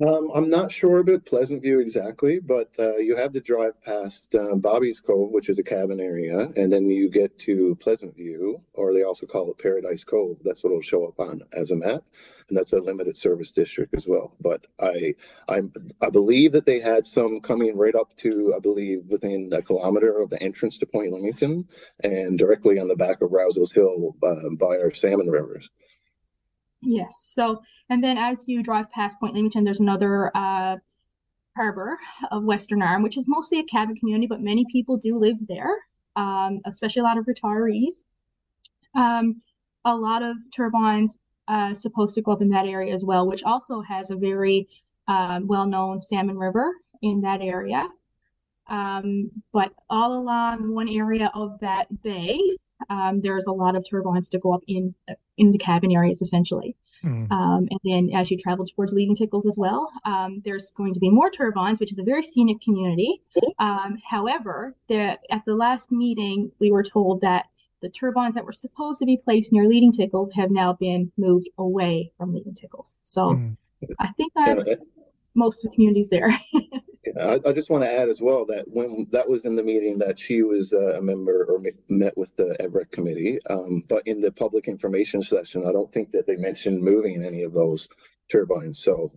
Um, 0.00 0.32
I'm 0.34 0.50
not 0.50 0.72
sure 0.72 0.98
about 0.98 1.24
Pleasantview 1.24 1.80
exactly, 1.80 2.40
but 2.40 2.68
uh, 2.80 2.96
you 2.96 3.14
have 3.14 3.30
to 3.32 3.40
drive 3.40 3.80
past 3.84 4.34
uh, 4.34 4.56
Bobby's 4.56 4.98
Cove, 4.98 5.30
which 5.30 5.48
is 5.48 5.60
a 5.60 5.62
cabin 5.62 6.00
area, 6.00 6.50
and 6.56 6.72
then 6.72 6.90
you 6.90 7.08
get 7.08 7.38
to 7.40 7.78
Pleasantview, 7.80 8.60
or 8.72 8.92
they 8.92 9.04
also 9.04 9.26
call 9.26 9.52
it 9.52 9.58
Paradise 9.58 10.02
Cove. 10.02 10.38
That's 10.42 10.64
what 10.64 10.72
will 10.72 10.80
show 10.80 11.06
up 11.06 11.20
on 11.20 11.42
as 11.52 11.70
a 11.70 11.76
map, 11.76 12.02
and 12.48 12.58
that's 12.58 12.72
a 12.72 12.80
limited 12.80 13.16
service 13.16 13.52
district 13.52 13.94
as 13.94 14.04
well. 14.04 14.34
But 14.40 14.66
I, 14.80 15.14
I, 15.48 15.62
I 16.02 16.10
believe 16.10 16.50
that 16.52 16.66
they 16.66 16.80
had 16.80 17.06
some 17.06 17.40
coming 17.40 17.76
right 17.76 17.94
up 17.94 18.16
to, 18.16 18.52
I 18.56 18.58
believe, 18.58 19.04
within 19.06 19.52
a 19.52 19.62
kilometer 19.62 20.20
of 20.20 20.28
the 20.28 20.42
entrance 20.42 20.78
to 20.78 20.86
Point 20.86 21.12
Leamington, 21.12 21.68
and 22.02 22.36
directly 22.36 22.80
on 22.80 22.88
the 22.88 22.96
back 22.96 23.22
of 23.22 23.30
Rouse's 23.30 23.70
Hill 23.70 24.16
uh, 24.24 24.50
by 24.58 24.76
our 24.78 24.90
salmon 24.90 25.30
rivers. 25.30 25.70
Yes. 26.84 27.30
So, 27.34 27.62
and 27.88 28.04
then 28.04 28.18
as 28.18 28.44
you 28.46 28.62
drive 28.62 28.90
past 28.90 29.18
Point 29.18 29.34
Leamington, 29.34 29.64
there's 29.64 29.80
another 29.80 30.30
uh, 30.36 30.76
harbor 31.56 31.98
of 32.30 32.44
Western 32.44 32.82
Arm, 32.82 33.02
which 33.02 33.16
is 33.16 33.28
mostly 33.28 33.58
a 33.58 33.64
cabin 33.64 33.96
community, 33.96 34.26
but 34.26 34.40
many 34.40 34.66
people 34.70 34.96
do 34.96 35.18
live 35.18 35.38
there, 35.48 35.74
um, 36.16 36.60
especially 36.66 37.00
a 37.00 37.04
lot 37.04 37.18
of 37.18 37.26
retirees. 37.26 38.04
Um, 38.94 39.42
a 39.84 39.96
lot 39.96 40.22
of 40.22 40.36
turbines 40.54 41.18
uh, 41.48 41.74
supposed 41.74 42.14
to 42.14 42.22
go 42.22 42.32
up 42.32 42.42
in 42.42 42.50
that 42.50 42.66
area 42.66 42.92
as 42.92 43.04
well, 43.04 43.26
which 43.26 43.42
also 43.42 43.80
has 43.82 44.10
a 44.10 44.16
very 44.16 44.68
um, 45.08 45.46
well-known 45.46 46.00
salmon 46.00 46.38
river 46.38 46.72
in 47.02 47.20
that 47.22 47.40
area. 47.40 47.86
Um, 48.66 49.30
but 49.52 49.72
all 49.90 50.14
along 50.14 50.72
one 50.72 50.88
area 50.88 51.30
of 51.34 51.60
that 51.60 52.02
bay, 52.02 52.40
um, 52.90 53.20
there's 53.22 53.46
a 53.46 53.52
lot 53.52 53.76
of 53.76 53.84
turbines 53.88 54.28
to 54.30 54.38
go 54.38 54.52
up 54.52 54.62
in 54.66 54.94
in 55.36 55.52
the 55.52 55.58
cabin 55.58 55.92
areas 55.92 56.22
essentially. 56.22 56.76
Mm. 57.04 57.30
Um, 57.30 57.68
and 57.70 57.80
then 57.84 58.10
as 58.16 58.30
you 58.30 58.38
travel 58.38 58.64
towards 58.64 58.92
Leading 58.92 59.14
Tickles 59.14 59.46
as 59.46 59.58
well, 59.58 59.90
um, 60.04 60.40
there's 60.44 60.70
going 60.70 60.94
to 60.94 61.00
be 61.00 61.10
more 61.10 61.30
turbines, 61.30 61.78
which 61.78 61.92
is 61.92 61.98
a 61.98 62.02
very 62.02 62.22
scenic 62.22 62.60
community. 62.62 63.20
Um, 63.58 63.98
however, 64.08 64.74
the, 64.88 65.18
at 65.30 65.42
the 65.46 65.54
last 65.54 65.92
meeting, 65.92 66.52
we 66.60 66.70
were 66.70 66.82
told 66.82 67.20
that 67.20 67.46
the 67.82 67.90
turbines 67.90 68.34
that 68.34 68.46
were 68.46 68.52
supposed 68.52 69.00
to 69.00 69.06
be 69.06 69.18
placed 69.18 69.52
near 69.52 69.68
leading 69.68 69.92
tickles 69.92 70.30
have 70.34 70.50
now 70.50 70.72
been 70.72 71.12
moved 71.18 71.50
away 71.58 72.10
from 72.16 72.32
leading 72.32 72.54
tickles. 72.54 72.98
So 73.02 73.32
mm. 73.32 73.56
I 74.00 74.08
think 74.12 74.32
that 74.34 74.78
most 75.34 75.64
of 75.64 75.70
the 75.70 75.74
communities 75.74 76.08
there. 76.08 76.30
I, 77.20 77.40
I, 77.46 77.52
just 77.52 77.70
want 77.70 77.84
to 77.84 77.92
add 77.92 78.08
as 78.08 78.20
well 78.20 78.44
that 78.46 78.64
when 78.66 79.06
that 79.10 79.28
was 79.28 79.44
in 79.44 79.56
the 79.56 79.62
meeting 79.62 79.98
that 79.98 80.18
she 80.18 80.42
was 80.42 80.72
uh, 80.72 80.98
a 80.98 81.02
member 81.02 81.44
or 81.44 81.60
met 81.88 82.16
with 82.16 82.34
the 82.36 82.56
EVREC 82.60 82.90
committee, 82.90 83.38
um, 83.48 83.82
but 83.88 84.06
in 84.06 84.20
the 84.20 84.32
public 84.32 84.68
information 84.68 85.22
session, 85.22 85.66
I 85.66 85.72
don't 85.72 85.92
think 85.92 86.12
that 86.12 86.26
they 86.26 86.36
mentioned 86.36 86.82
moving 86.82 87.24
any 87.24 87.42
of 87.42 87.52
those 87.52 87.88
turbines. 88.30 88.78
So 88.80 89.12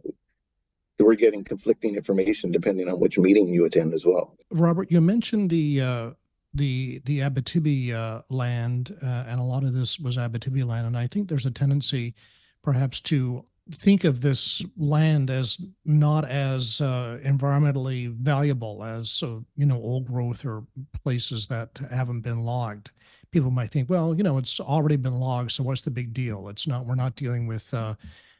we're 0.99 1.15
getting 1.15 1.43
conflicting 1.43 1.95
information 1.95 2.51
depending 2.51 2.89
on 2.89 2.99
which 2.99 3.17
meeting 3.17 3.47
you 3.47 3.65
attend 3.65 3.93
as 3.93 4.05
well. 4.05 4.35
Robert, 4.51 4.91
you 4.91 5.01
mentioned 5.01 5.49
the 5.49 5.81
uh, 5.81 6.11
the 6.53 7.01
the 7.05 7.19
Abitibi 7.19 7.93
uh, 7.93 8.21
land, 8.29 8.95
uh, 9.01 9.05
and 9.27 9.39
a 9.39 9.43
lot 9.43 9.63
of 9.63 9.73
this 9.73 9.99
was 9.99 10.17
Abitibi 10.17 10.65
land, 10.65 10.87
and 10.87 10.97
I 10.97 11.07
think 11.07 11.29
there's 11.29 11.45
a 11.45 11.51
tendency, 11.51 12.15
perhaps, 12.63 12.99
to 13.01 13.45
think 13.71 14.03
of 14.03 14.21
this 14.21 14.63
land 14.77 15.29
as 15.29 15.57
not 15.86 16.25
as 16.25 16.81
uh, 16.81 17.19
environmentally 17.24 18.09
valuable 18.09 18.83
as 18.83 19.21
uh, 19.24 19.39
you 19.55 19.65
know 19.65 19.77
old 19.77 20.07
growth 20.07 20.45
or 20.45 20.63
places 21.03 21.47
that 21.47 21.79
haven't 21.89 22.21
been 22.21 22.43
logged. 22.43 22.91
People 23.31 23.51
might 23.51 23.71
think, 23.71 23.89
well, 23.89 24.15
you 24.15 24.24
know, 24.24 24.38
it's 24.38 24.59
already 24.59 24.95
been 24.95 25.19
logged, 25.19 25.51
so 25.51 25.63
what's 25.63 25.81
the 25.81 25.91
big 25.91 26.13
deal? 26.13 26.47
It's 26.50 26.65
not. 26.67 26.86
We're 26.86 26.95
not 26.95 27.15
dealing 27.15 27.45
with, 27.45 27.74
uh, 27.74 27.95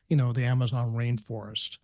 you 0.08 0.16
know, 0.16 0.32
the 0.32 0.46
Amazon 0.46 0.94
rainforest. 0.94 1.78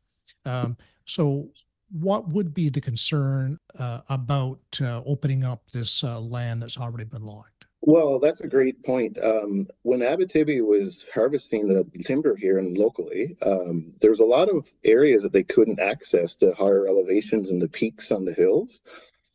Um, 0.46 0.78
so, 1.06 1.50
what 1.92 2.30
would 2.30 2.54
be 2.54 2.70
the 2.70 2.82
concern 2.82 3.60
uh, 3.78 4.02
about 4.10 4.60
uh, 4.82 5.02
opening 5.06 5.44
up 5.44 5.70
this 5.72 6.02
land 6.04 6.62
that's 6.62 6.78
already 6.78 7.04
been 7.04 7.24
logged? 7.24 7.66
Well, 7.86 8.18
that's 8.18 8.40
a 8.40 8.48
great 8.48 8.82
point. 8.84 9.18
Um, 9.22 9.68
when 9.82 10.00
Abitibi 10.00 10.66
was 10.66 11.06
harvesting 11.14 11.68
the 11.68 11.84
timber 12.02 12.34
here 12.34 12.58
and 12.58 12.78
locally, 12.78 13.36
um, 13.42 13.92
there's 14.00 14.22
a 14.22 14.26
lot 14.26 14.48
of 14.48 14.72
areas 14.86 15.22
that 15.24 15.34
they 15.34 15.44
couldn't 15.44 15.82
access 15.82 16.38
to 16.38 16.54
higher 16.54 16.88
elevations 16.88 17.52
and 17.52 17.62
the 17.62 17.68
peaks 17.68 18.10
on 18.14 18.24
the 18.24 18.34
hills. 18.34 18.80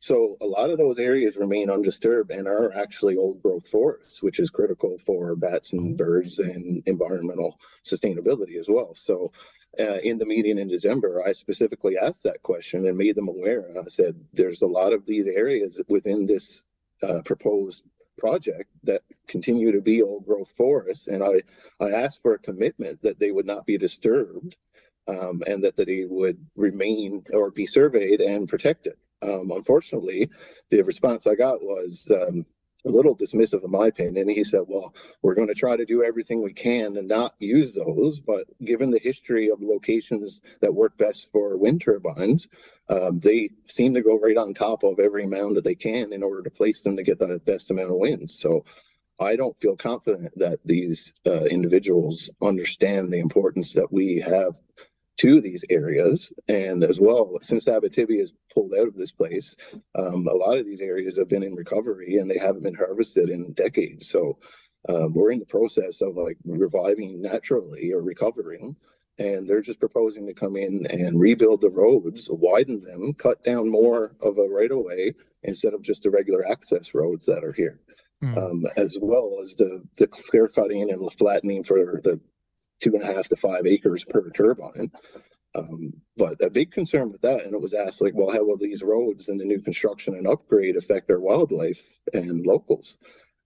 So 0.00 0.36
a 0.40 0.46
lot 0.46 0.70
of 0.70 0.78
those 0.78 0.98
areas 0.98 1.36
remain 1.36 1.68
undisturbed 1.68 2.30
and 2.30 2.48
are 2.48 2.72
actually 2.74 3.18
old 3.18 3.42
growth 3.42 3.68
forests, 3.68 4.22
which 4.22 4.40
is 4.40 4.48
critical 4.48 4.96
for 4.96 5.36
bats 5.36 5.74
and 5.74 5.98
birds 5.98 6.38
and 6.38 6.82
environmental 6.86 7.60
sustainability 7.84 8.58
as 8.58 8.68
well. 8.70 8.94
So 8.94 9.30
uh, 9.78 9.98
in 9.98 10.16
the 10.16 10.24
meeting 10.24 10.56
in 10.56 10.68
December, 10.68 11.22
I 11.22 11.32
specifically 11.32 11.98
asked 11.98 12.22
that 12.22 12.42
question 12.42 12.86
and 12.86 12.96
made 12.96 13.16
them 13.16 13.28
aware. 13.28 13.66
I 13.78 13.88
said, 13.88 14.14
there's 14.32 14.62
a 14.62 14.66
lot 14.66 14.94
of 14.94 15.04
these 15.04 15.28
areas 15.28 15.82
within 15.88 16.24
this 16.24 16.64
uh, 17.02 17.20
proposed 17.26 17.82
project 18.18 18.70
that 18.84 19.02
continue 19.26 19.72
to 19.72 19.80
be 19.80 20.02
old 20.02 20.26
growth 20.26 20.52
forests. 20.56 21.08
And 21.08 21.22
I, 21.22 21.42
I 21.80 21.90
asked 21.90 22.22
for 22.22 22.34
a 22.34 22.38
commitment 22.38 23.00
that 23.02 23.18
they 23.18 23.30
would 23.30 23.46
not 23.46 23.66
be 23.66 23.78
disturbed 23.78 24.58
um, 25.08 25.42
and 25.46 25.64
that, 25.64 25.76
that 25.76 25.86
they 25.86 26.04
would 26.04 26.38
remain 26.56 27.24
or 27.32 27.50
be 27.50 27.66
surveyed 27.66 28.20
and 28.20 28.48
protected. 28.48 28.94
Um, 29.22 29.50
unfortunately, 29.50 30.30
the 30.70 30.82
response 30.82 31.26
I 31.26 31.34
got 31.34 31.62
was 31.62 32.10
um, 32.10 32.44
a 32.84 32.90
little 32.90 33.16
dismissive 33.16 33.64
of 33.64 33.70
my 33.70 33.88
opinion. 33.88 34.28
And 34.28 34.30
He 34.30 34.44
said, 34.44 34.62
well, 34.66 34.94
we're 35.22 35.34
going 35.34 35.48
to 35.48 35.54
try 35.54 35.76
to 35.76 35.84
do 35.84 36.04
everything 36.04 36.42
we 36.42 36.52
can 36.52 36.96
and 36.96 37.08
not 37.08 37.34
use 37.38 37.74
those. 37.74 38.20
But 38.20 38.46
given 38.64 38.90
the 38.90 39.00
history 39.00 39.50
of 39.50 39.62
locations 39.62 40.42
that 40.60 40.74
work 40.74 40.96
best 40.98 41.30
for 41.32 41.56
wind 41.56 41.82
turbines, 41.82 42.48
um, 42.88 43.18
they 43.18 43.50
seem 43.66 43.94
to 43.94 44.02
go 44.02 44.18
right 44.18 44.36
on 44.36 44.54
top 44.54 44.82
of 44.82 44.98
every 44.98 45.26
mound 45.26 45.56
that 45.56 45.64
they 45.64 45.74
can 45.74 46.12
in 46.12 46.22
order 46.22 46.42
to 46.42 46.50
place 46.50 46.82
them 46.82 46.96
to 46.96 47.02
get 47.02 47.18
the 47.18 47.40
best 47.44 47.70
amount 47.70 47.90
of 47.90 47.96
wind. 47.96 48.30
So 48.30 48.64
I 49.20 49.34
don't 49.34 49.58
feel 49.60 49.76
confident 49.76 50.32
that 50.38 50.60
these 50.64 51.14
uh, 51.26 51.44
individuals 51.44 52.30
understand 52.40 53.12
the 53.12 53.18
importance 53.18 53.72
that 53.74 53.92
we 53.92 54.20
have 54.20 54.54
to 55.18 55.40
these 55.40 55.64
areas. 55.68 56.32
And 56.48 56.82
as 56.82 57.00
well, 57.00 57.38
since 57.42 57.66
Abitibi 57.66 58.20
is 58.20 58.32
pulled 58.52 58.72
out 58.78 58.88
of 58.88 58.96
this 58.96 59.12
place, 59.12 59.56
um, 59.98 60.26
a 60.26 60.34
lot 60.34 60.58
of 60.58 60.64
these 60.64 60.80
areas 60.80 61.18
have 61.18 61.28
been 61.28 61.42
in 61.42 61.54
recovery 61.54 62.16
and 62.16 62.30
they 62.30 62.38
haven't 62.38 62.62
been 62.62 62.74
harvested 62.74 63.28
in 63.28 63.52
decades. 63.52 64.08
So 64.08 64.38
um, 64.88 65.12
we're 65.14 65.32
in 65.32 65.40
the 65.40 65.46
process 65.46 66.00
of 66.00 66.16
like 66.16 66.38
reviving 66.44 67.20
naturally 67.20 67.92
or 67.92 68.00
recovering. 68.00 68.76
And 69.20 69.48
they're 69.48 69.60
just 69.60 69.80
proposing 69.80 70.26
to 70.28 70.32
come 70.34 70.56
in 70.56 70.86
and 70.86 71.18
rebuild 71.18 71.60
the 71.60 71.70
roads, 71.70 72.28
widen 72.30 72.80
them, 72.80 73.12
cut 73.14 73.42
down 73.42 73.68
more 73.68 74.14
of 74.22 74.38
a 74.38 74.48
right 74.48 74.70
of 74.70 74.78
way 74.78 75.12
instead 75.42 75.74
of 75.74 75.82
just 75.82 76.04
the 76.04 76.10
regular 76.10 76.48
access 76.48 76.94
roads 76.94 77.26
that 77.26 77.42
are 77.42 77.52
here. 77.52 77.80
Mm. 78.22 78.36
Um, 78.36 78.66
as 78.76 78.98
well 79.00 79.38
as 79.40 79.54
the 79.54 79.80
the 79.96 80.08
clear 80.08 80.48
cutting 80.48 80.90
and 80.90 81.06
the 81.06 81.10
flattening 81.10 81.62
for 81.62 82.00
the 82.02 82.20
two 82.80 82.94
and 82.94 83.02
a 83.02 83.14
half 83.14 83.28
to 83.28 83.36
five 83.36 83.66
acres 83.66 84.04
per 84.04 84.30
turbine. 84.30 84.90
Um, 85.54 85.92
but 86.16 86.42
a 86.42 86.50
big 86.50 86.70
concern 86.70 87.10
with 87.10 87.22
that, 87.22 87.44
and 87.44 87.54
it 87.54 87.60
was 87.60 87.74
asked 87.74 88.02
like, 88.02 88.14
well, 88.14 88.30
how 88.30 88.44
will 88.44 88.58
these 88.58 88.82
roads 88.82 89.28
and 89.28 89.40
the 89.40 89.44
new 89.44 89.60
construction 89.60 90.14
and 90.14 90.26
upgrade 90.26 90.76
affect 90.76 91.10
our 91.10 91.20
wildlife 91.20 92.00
and 92.12 92.46
locals? 92.46 92.98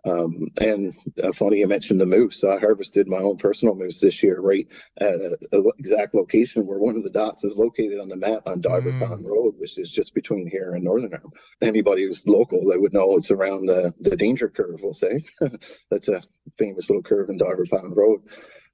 Um, 0.05 0.49
and 0.61 0.95
uh, 1.23 1.31
funny 1.31 1.59
you 1.59 1.69
mentioned 1.69 2.01
the 2.01 2.07
moose. 2.07 2.43
I 2.43 2.59
harvested 2.59 3.09
my 3.09 3.19
own 3.19 3.37
personal 3.37 3.77
moose 3.77 4.01
this 4.01 4.21
year, 4.23 4.41
right 4.41 4.67
at 4.99 5.15
a, 5.15 5.39
a 5.53 5.63
exact 5.79 6.15
location 6.15 6.67
where 6.67 6.81
one 6.81 6.97
of 6.97 7.05
the 7.05 7.11
dots 7.11 7.45
is 7.45 7.57
located 7.57 8.01
on 8.01 8.09
the 8.09 8.17
map 8.17 8.43
on 8.47 8.61
Diver 8.61 8.91
mm. 8.91 9.07
Pond 9.07 9.25
Road, 9.25 9.55
which 9.59 9.79
is 9.79 9.93
just 9.93 10.13
between 10.13 10.51
here 10.51 10.73
and 10.73 10.83
Northern 10.83 11.15
Arm. 11.15 11.31
Anybody 11.61 12.03
who's 12.03 12.27
local, 12.27 12.69
they 12.69 12.79
would 12.79 12.93
know 12.93 13.17
it's 13.17 13.31
around 13.31 13.67
the 13.67 13.95
the 14.01 14.17
danger 14.17 14.49
curve. 14.49 14.81
We'll 14.83 14.93
say 14.93 15.25
that's 15.91 16.09
a 16.09 16.21
famous 16.59 16.91
little 16.91 17.03
curve 17.03 17.31
in 17.31 17.39
Diver 17.39 17.65
Pond 17.71 17.97
Road. 17.97 18.23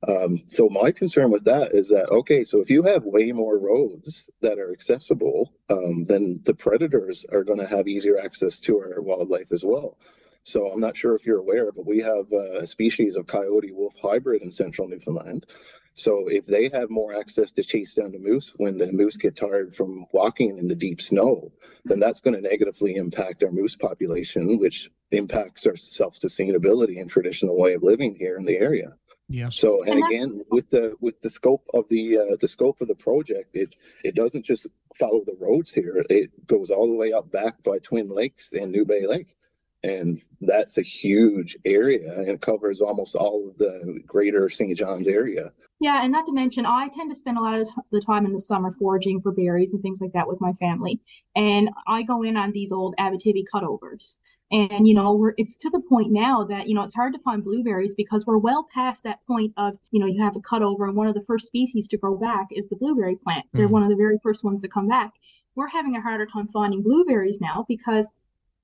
Um, 0.07 0.45
so 0.49 0.69
my 0.69 0.93
concern 0.93 1.31
with 1.31 1.45
that 1.45 1.75
is 1.75 1.89
that 1.89 2.09
okay, 2.11 2.45
so 2.45 2.61
if 2.61 2.71
you 2.71 2.83
have 2.85 3.05
way 3.05 3.33
more 3.33 3.59
roads 3.59 4.31
that 4.41 4.59
are 4.59 4.73
accessible, 4.73 5.53
um, 5.71 6.05
then 6.05 6.41
the 6.45 6.55
predators 6.55 7.27
are 7.33 7.43
going 7.43 7.59
to 7.59 7.67
have 7.67 7.89
easier 7.89 8.19
access 8.19 8.61
to 8.61 8.79
our 8.79 9.03
wildlife 9.03 9.51
as 9.51 9.65
well. 9.65 9.99
So 10.45 10.67
I'm 10.67 10.81
not 10.81 10.97
sure 10.97 11.15
if 11.15 11.27
you're 11.27 11.41
aware, 11.41 11.73
but 11.73 11.85
we 11.85 11.99
have 11.99 12.33
a 12.33 12.65
species 12.65 13.17
of 13.17 13.27
coyote 13.27 13.73
wolf 13.73 13.95
hybrid 14.01 14.43
in 14.43 14.51
central 14.51 14.89
Newfoundland. 14.89 15.47
So 15.95 16.29
if 16.29 16.47
they 16.47 16.71
have 16.73 16.91
more 16.91 17.13
access 17.19 17.51
to 17.53 17.63
chase 17.65 17.95
down 17.95 18.13
the 18.13 18.21
moose 18.21 18.55
when 18.57 18.79
the 18.79 18.93
moose 18.93 19.17
get 19.17 19.37
tired 19.37 19.75
from 19.75 20.07
walking 20.13 20.57
in 20.57 20.69
the 20.69 20.77
deep 20.77 21.03
snow, 21.03 21.53
then 21.85 21.99
that's 21.99 22.21
going 22.21 22.37
to 22.37 22.49
negatively 22.49 22.95
impact 22.95 23.43
our 23.43 23.51
moose 23.51 23.75
population, 23.75 24.59
which 24.59 24.91
impacts 25.11 25.67
our 25.67 25.75
self-sustainability 25.75 27.01
and 27.01 27.11
traditional 27.11 27.59
way 27.61 27.75
of 27.75 27.83
living 27.83 28.15
here 28.15 28.37
in 28.37 28.45
the 28.45 28.57
area. 28.57 28.95
Yeah. 29.29 29.51
So, 29.51 29.83
and 29.85 30.03
again, 30.05 30.43
with 30.51 30.71
the 30.71 30.95
with 31.01 31.21
the 31.21 31.29
scope 31.29 31.67
of 31.75 31.85
the 31.91 32.19
uh, 32.19 32.37
the 32.41 32.49
scope 32.49 32.81
of 32.81 32.89
the 32.89 32.95
project, 32.95 33.51
it 33.55 33.75
it 34.03 34.15
doesn't 34.15 34.45
just 34.45 34.67
follow 34.95 35.23
the 35.25 35.37
roads 35.39 35.73
here. 35.73 36.05
It 36.09 36.47
goes 36.47 36.71
all 36.71 36.89
the 36.89 36.97
way 36.97 37.13
up 37.13 37.31
back 37.31 37.63
by 37.63 37.79
Twin 37.79 38.09
Lakes 38.09 38.55
and 38.55 38.73
New 38.73 38.87
Bay 38.87 39.07
Lake, 39.07 39.37
and 39.83 40.23
that's 40.41 40.79
a 40.79 40.83
huge 40.83 41.59
area 41.67 42.21
and 42.21 42.41
covers 42.41 42.81
almost 42.81 43.17
all 43.17 43.49
of 43.49 43.59
the 43.59 44.01
greater 44.07 44.49
St. 44.49 44.77
John's 44.77 45.09
area. 45.09 45.53
Yeah, 45.79 46.03
and 46.03 46.11
not 46.11 46.25
to 46.27 46.33
mention, 46.33 46.65
I 46.65 46.89
tend 46.89 47.11
to 47.11 47.21
spend 47.21 47.37
a 47.37 47.43
lot 47.43 47.61
of 47.61 47.69
the 47.93 48.01
time 48.01 48.25
in 48.25 48.33
the 48.33 48.41
summer 48.41 48.73
foraging 48.73 49.21
for 49.21 49.31
berries 49.31 49.75
and 49.75 49.83
things 49.83 50.01
like 50.01 50.13
that 50.13 50.27
with 50.27 50.41
my 50.41 50.55
family, 50.55 51.01
and 51.37 51.69
I 51.87 52.03
go 52.03 52.23
in 52.23 52.39
on 52.39 52.53
these 52.53 52.73
old 52.73 52.95
Abitibi 52.99 53.45
cutovers. 53.53 54.17
And 54.51 54.89
you 54.89 54.95
know, 54.95 55.15
we're 55.15 55.35
it's 55.37 55.57
to 55.59 55.71
the 55.71 55.81
point 55.81 56.11
now 56.11 56.45
that 56.45 56.69
you 56.69 56.75
know 56.75 56.83
it's 56.83 56.95
hard 56.95 57.13
to 57.13 57.19
find 57.21 57.45
blueberries 57.45 57.95
because 57.95 58.25
we're 58.27 58.39
well 58.39 58.67
past 58.73 59.05
that 59.05 59.25
point 59.27 59.53
of 59.57 59.79
you 59.91 60.01
know 60.01 60.07
you 60.07 60.23
have 60.23 60.37
a 60.37 60.41
cutover, 60.41 60.89
and 60.89 60.97
one 60.97 61.07
of 61.07 61.15
the 61.15 61.25
first 61.25 61.47
species 61.47 61.87
to 61.89 61.99
grow 61.99 62.17
back 62.17 62.47
is 62.51 62.69
the 62.69 62.77
blueberry 62.77 63.17
plant. 63.17 63.47
Mm. 63.47 63.59
They're 63.59 63.69
one 63.69 63.83
of 63.83 63.91
the 63.91 63.97
very 63.97 64.19
first 64.23 64.45
ones 64.45 64.63
to 64.63 64.69
come 64.69 64.89
back. 64.89 65.13
We're 65.55 65.69
having 65.69 65.97
a 65.97 66.01
harder 66.01 66.27
time 66.27 66.49
finding 66.49 66.83
blueberries 66.83 67.41
now 67.41 67.67
because 67.69 68.11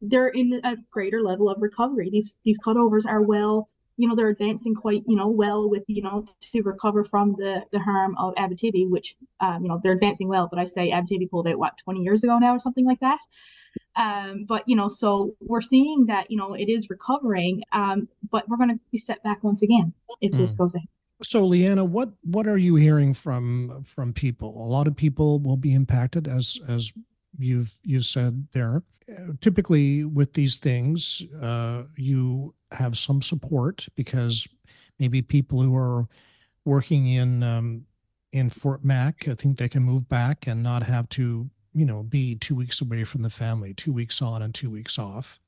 they're 0.00 0.28
in 0.28 0.60
a 0.64 0.76
greater 0.90 1.22
level 1.22 1.50
of 1.50 1.60
recovery. 1.60 2.08
These 2.10 2.32
these 2.44 2.58
cutovers 2.58 3.06
are 3.06 3.22
well, 3.22 3.68
you 3.96 4.08
know, 4.08 4.14
they're 4.14 4.28
advancing 4.28 4.74
quite, 4.74 5.02
you 5.06 5.16
know, 5.16 5.28
well 5.28 5.68
with, 5.68 5.84
you 5.86 6.02
know, 6.02 6.24
to 6.52 6.62
recover 6.62 7.04
from 7.04 7.36
the 7.38 7.64
the 7.72 7.80
harm 7.80 8.16
of 8.18 8.34
Abitibi, 8.34 8.88
which, 8.88 9.16
um, 9.40 9.62
you 9.62 9.68
know, 9.68 9.80
they're 9.82 9.92
advancing 9.92 10.28
well. 10.28 10.48
But 10.50 10.58
I 10.58 10.64
say 10.64 10.90
Abitibi 10.90 11.30
pulled 11.30 11.48
out 11.48 11.58
what 11.58 11.78
20 11.84 12.00
years 12.00 12.24
ago 12.24 12.38
now 12.38 12.54
or 12.54 12.58
something 12.58 12.86
like 12.86 13.00
that. 13.00 13.18
Um, 13.96 14.44
but 14.46 14.64
you 14.66 14.76
know, 14.76 14.88
so 14.88 15.34
we're 15.40 15.60
seeing 15.60 16.06
that 16.06 16.30
you 16.30 16.36
know 16.36 16.54
it 16.54 16.68
is 16.68 16.90
recovering, 16.90 17.62
um, 17.72 18.08
but 18.30 18.48
we're 18.48 18.56
going 18.56 18.70
to 18.70 18.80
be 18.90 18.98
set 18.98 19.22
back 19.22 19.44
once 19.44 19.62
again 19.62 19.92
if 20.20 20.32
mm. 20.32 20.38
this 20.38 20.54
goes 20.54 20.74
ahead. 20.74 20.88
So, 21.22 21.44
Leanna, 21.46 21.84
what 21.84 22.10
what 22.22 22.46
are 22.46 22.58
you 22.58 22.74
hearing 22.74 23.14
from 23.14 23.82
from 23.84 24.12
people? 24.12 24.50
A 24.64 24.68
lot 24.68 24.86
of 24.86 24.96
people 24.96 25.38
will 25.38 25.56
be 25.56 25.72
impacted, 25.72 26.26
as 26.26 26.58
as 26.66 26.92
you've 27.38 27.78
you 27.82 28.00
said 28.00 28.48
there. 28.52 28.82
Typically, 29.40 30.04
with 30.04 30.32
these 30.32 30.56
things, 30.56 31.22
uh, 31.40 31.84
you 31.96 32.54
have 32.72 32.96
some 32.96 33.22
support 33.22 33.86
because 33.94 34.48
maybe 34.98 35.20
people 35.22 35.60
who 35.60 35.76
are 35.76 36.08
working 36.64 37.06
in 37.06 37.42
um, 37.42 37.84
in 38.32 38.50
Fort 38.50 38.84
Mac, 38.84 39.28
I 39.28 39.34
think 39.34 39.58
they 39.58 39.68
can 39.68 39.82
move 39.82 40.08
back 40.08 40.46
and 40.46 40.62
not 40.62 40.82
have 40.82 41.08
to 41.10 41.50
you 41.74 41.84
know, 41.84 42.02
be 42.02 42.36
two 42.36 42.54
weeks 42.54 42.80
away 42.80 43.04
from 43.04 43.22
the 43.22 43.30
family, 43.30 43.74
two 43.74 43.92
weeks 43.92 44.22
on 44.22 44.42
and 44.42 44.54
two 44.54 44.70
weeks 44.70 44.98
off. 44.98 45.38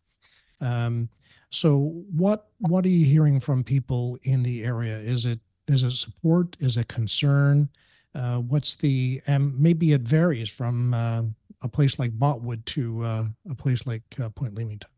Um, 0.61 1.09
So 1.50 2.04
what 2.11 2.49
what 2.59 2.85
are 2.85 2.90
you 2.90 3.06
hearing 3.06 3.40
from 3.40 3.64
people 3.64 4.18
in 4.23 4.42
the 4.42 4.64
area? 4.64 4.99
Is 4.99 5.25
it 5.25 5.40
is 5.68 5.85
it 5.85 5.92
support? 5.92 6.56
Is 6.61 6.76
it 6.76 6.88
concern? 6.88 7.68
Uh, 8.14 8.38
what's 8.38 8.76
the 8.76 9.23
and 9.26 9.59
maybe 9.59 9.92
it 9.92 10.02
varies 10.02 10.50
from 10.50 10.92
uh, 10.92 11.23
a 11.62 11.68
place 11.68 11.99
like 11.99 12.18
Botwood 12.18 12.64
to 12.66 13.04
uh, 13.04 13.25
a 13.50 13.54
place 13.54 13.87
like 13.87 14.02
uh, 14.21 14.28
Point 14.30 14.54
Leamington. 14.54 14.90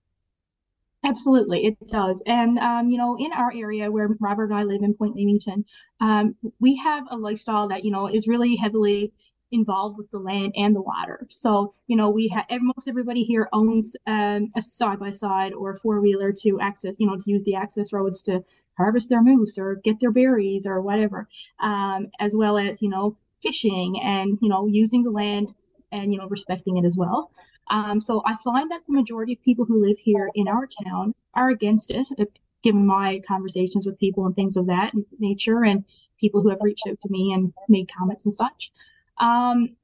Absolutely, 1.04 1.64
it 1.64 1.76
does. 1.88 2.23
And, 2.26 2.58
um, 2.58 2.90
you 2.90 2.99
know, 2.99 3.16
in 3.18 3.32
our 3.32 3.52
area 3.54 3.90
where 3.90 4.08
Robert 4.20 4.50
and 4.50 4.54
I 4.54 4.64
live 4.64 4.82
in 4.82 4.94
Point 4.94 5.14
Leamington, 5.14 5.64
um, 6.00 6.35
we 6.61 6.76
have 6.76 7.04
a 7.11 7.16
lifestyle 7.16 7.68
that, 7.68 7.85
you 7.85 7.92
know, 7.92 8.08
is 8.08 8.26
really 8.26 8.56
heavily 8.56 9.12
involved 9.50 9.97
with 9.99 10.11
the 10.11 10.19
land 10.19 10.52
and 10.57 10.75
the 10.75 10.83
water. 10.83 11.26
So, 11.31 11.75
you 11.87 11.97
know, 11.97 12.11
we 12.11 12.28
have 12.28 12.47
most 12.61 12.88
everybody 12.88 13.23
here 13.23 13.49
owns 13.52 13.97
um, 14.07 14.50
a 14.57 14.62
side 14.62 14.99
by 14.99 15.11
side 15.11 15.52
or 15.52 15.76
four 15.76 16.00
wheeler 16.00 16.33
to 16.43 16.61
access, 16.61 16.97
you 16.99 17.07
know, 17.07 17.17
to 17.17 17.31
use 17.31 17.45
the 17.45 17.55
access 17.55 17.93
roads 17.93 18.23
to 18.23 18.45
harvest 18.76 19.09
their 19.09 19.23
moose 19.23 19.59
or 19.59 19.76
get 19.76 20.00
their 20.00 20.12
berries 20.12 20.67
or 20.67 20.81
whatever, 20.81 21.28
um, 21.61 22.09
as 22.21 22.37
well 22.37 22.59
as, 22.59 22.81
you 22.83 22.88
know, 22.88 23.17
fishing 23.43 24.00
and, 24.02 24.38
you 24.40 24.49
know, 24.49 24.67
using 24.67 25.02
the 25.02 25.11
land 25.11 25.55
and, 25.90 26.12
you 26.12 26.19
know, 26.19 26.28
respecting 26.28 26.76
it 26.76 26.85
as 26.85 26.97
well. 26.97 27.31
Um, 27.71 28.00
so 28.00 28.23
I 28.25 28.37
find 28.43 28.71
that 28.71 28.83
the 28.87 28.95
majority 28.95 29.35
of 29.35 29.43
people 29.43 29.64
who 29.64 29.85
live 29.85 29.99
here 29.99 30.31
in 30.35 30.49
our 30.49 30.67
town 30.67 31.14
are 31.35 31.50
against 31.50 31.90
it, 31.90 32.07
uh, 32.19 32.25
given 32.62 32.87
my 32.87 33.21
conversations 33.26 33.87
with 33.87 33.99
people 33.99 34.26
and 34.26 34.35
things 34.35 34.57
of 34.57 34.67
that 34.67 34.93
nature, 35.19 35.64
and 35.64 35.85
people 36.19 36.43
who 36.43 36.49
have 36.49 36.59
reached 36.61 36.87
out 36.88 37.00
to 37.00 37.09
me 37.11 37.33
and 37.33 37.52
made 37.69 37.90
comments 37.97 38.25
and 38.25 38.35
such. 38.35 38.73
Um, 39.20 39.76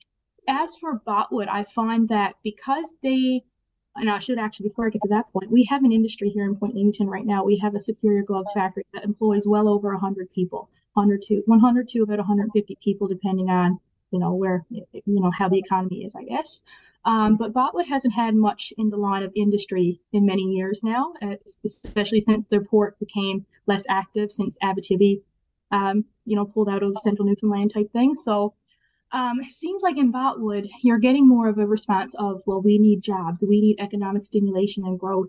as 0.48 0.76
for 0.76 1.00
Botwood, 1.06 1.48
I 1.48 1.64
find 1.64 2.08
that 2.08 2.34
because 2.42 2.84
they, 3.02 3.42
and 3.96 4.10
I 4.10 4.18
should 4.18 4.38
actually, 4.38 4.68
before 4.68 4.86
I 4.86 4.90
get 4.90 5.02
to 5.02 5.08
that 5.08 5.32
point, 5.32 5.50
we 5.50 5.64
have 5.64 5.84
an 5.84 5.92
industry 5.92 6.28
here 6.28 6.44
in 6.44 6.56
Point 6.56 6.74
Leamington 6.74 7.08
right 7.08 7.24
now. 7.24 7.44
We 7.44 7.58
have 7.58 7.74
a 7.74 7.80
Superior 7.80 8.22
Glove 8.22 8.46
factory 8.52 8.84
that 8.92 9.04
employs 9.04 9.46
well 9.46 9.68
over 9.68 9.92
100 9.92 10.30
people, 10.30 10.68
100 10.94 11.22
to 11.22 11.42
100 11.46 11.88
to 11.88 12.02
about 12.02 12.18
150 12.18 12.78
people, 12.82 13.08
depending 13.08 13.48
on 13.48 13.80
you 14.10 14.20
know 14.20 14.32
where 14.32 14.64
you 14.70 14.84
know 15.06 15.32
how 15.36 15.48
the 15.48 15.58
economy 15.58 16.04
is, 16.04 16.14
I 16.14 16.24
guess. 16.24 16.62
Um, 17.04 17.36
but 17.36 17.52
Botwood 17.52 17.88
hasn't 17.88 18.14
had 18.14 18.34
much 18.34 18.72
in 18.78 18.88
the 18.88 18.96
line 18.96 19.22
of 19.22 19.32
industry 19.36 20.00
in 20.12 20.24
many 20.24 20.42
years 20.42 20.80
now, 20.82 21.12
uh, 21.20 21.36
especially 21.64 22.20
since 22.20 22.46
their 22.46 22.62
port 22.62 22.98
became 22.98 23.44
less 23.66 23.84
active 23.90 24.32
since 24.32 24.56
Abitibi, 24.62 25.20
um, 25.70 26.06
you 26.24 26.34
know, 26.34 26.46
pulled 26.46 26.68
out 26.68 26.82
of 26.82 26.96
central 27.02 27.26
Newfoundland 27.26 27.74
type 27.74 27.92
thing. 27.92 28.14
So 28.14 28.54
um, 29.14 29.40
it 29.40 29.52
seems 29.52 29.84
like 29.84 29.96
in 29.96 30.12
Botwood, 30.12 30.68
you're 30.82 30.98
getting 30.98 31.28
more 31.28 31.48
of 31.48 31.56
a 31.56 31.66
response 31.66 32.16
of, 32.18 32.42
well, 32.46 32.60
we 32.60 32.78
need 32.78 33.00
jobs, 33.00 33.44
we 33.48 33.60
need 33.60 33.76
economic 33.78 34.24
stimulation 34.24 34.84
and 34.84 34.98
growth. 34.98 35.28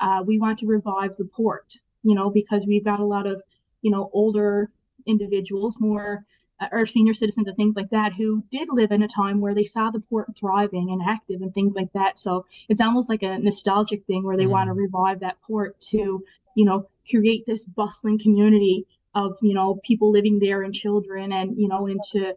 Uh, 0.00 0.22
we 0.26 0.38
want 0.38 0.58
to 0.60 0.66
revive 0.66 1.16
the 1.16 1.26
port, 1.26 1.74
you 2.02 2.14
know, 2.14 2.30
because 2.30 2.64
we've 2.66 2.84
got 2.84 2.98
a 2.98 3.04
lot 3.04 3.26
of, 3.26 3.42
you 3.82 3.90
know, 3.90 4.08
older 4.14 4.70
individuals, 5.04 5.76
more 5.78 6.24
uh, 6.60 6.68
or 6.72 6.86
senior 6.86 7.12
citizens 7.12 7.46
and 7.46 7.58
things 7.58 7.76
like 7.76 7.90
that 7.90 8.14
who 8.14 8.42
did 8.50 8.68
live 8.72 8.90
in 8.90 9.02
a 9.02 9.08
time 9.08 9.42
where 9.42 9.54
they 9.54 9.64
saw 9.64 9.90
the 9.90 10.00
port 10.00 10.28
thriving 10.34 10.88
and 10.90 11.02
active 11.06 11.42
and 11.42 11.52
things 11.52 11.74
like 11.74 11.92
that. 11.92 12.18
So 12.18 12.46
it's 12.70 12.80
almost 12.80 13.10
like 13.10 13.22
a 13.22 13.38
nostalgic 13.38 14.06
thing 14.06 14.24
where 14.24 14.38
they 14.38 14.46
mm. 14.46 14.50
want 14.50 14.68
to 14.68 14.72
revive 14.72 15.20
that 15.20 15.36
port 15.46 15.78
to, 15.90 16.24
you 16.54 16.64
know, 16.64 16.88
create 17.10 17.44
this 17.44 17.66
bustling 17.66 18.18
community 18.18 18.86
of, 19.14 19.36
you 19.42 19.52
know, 19.52 19.78
people 19.84 20.10
living 20.10 20.38
there 20.38 20.62
and 20.62 20.72
children 20.72 21.32
and, 21.32 21.58
you 21.58 21.68
know, 21.68 21.86
and 21.86 22.00
to 22.12 22.34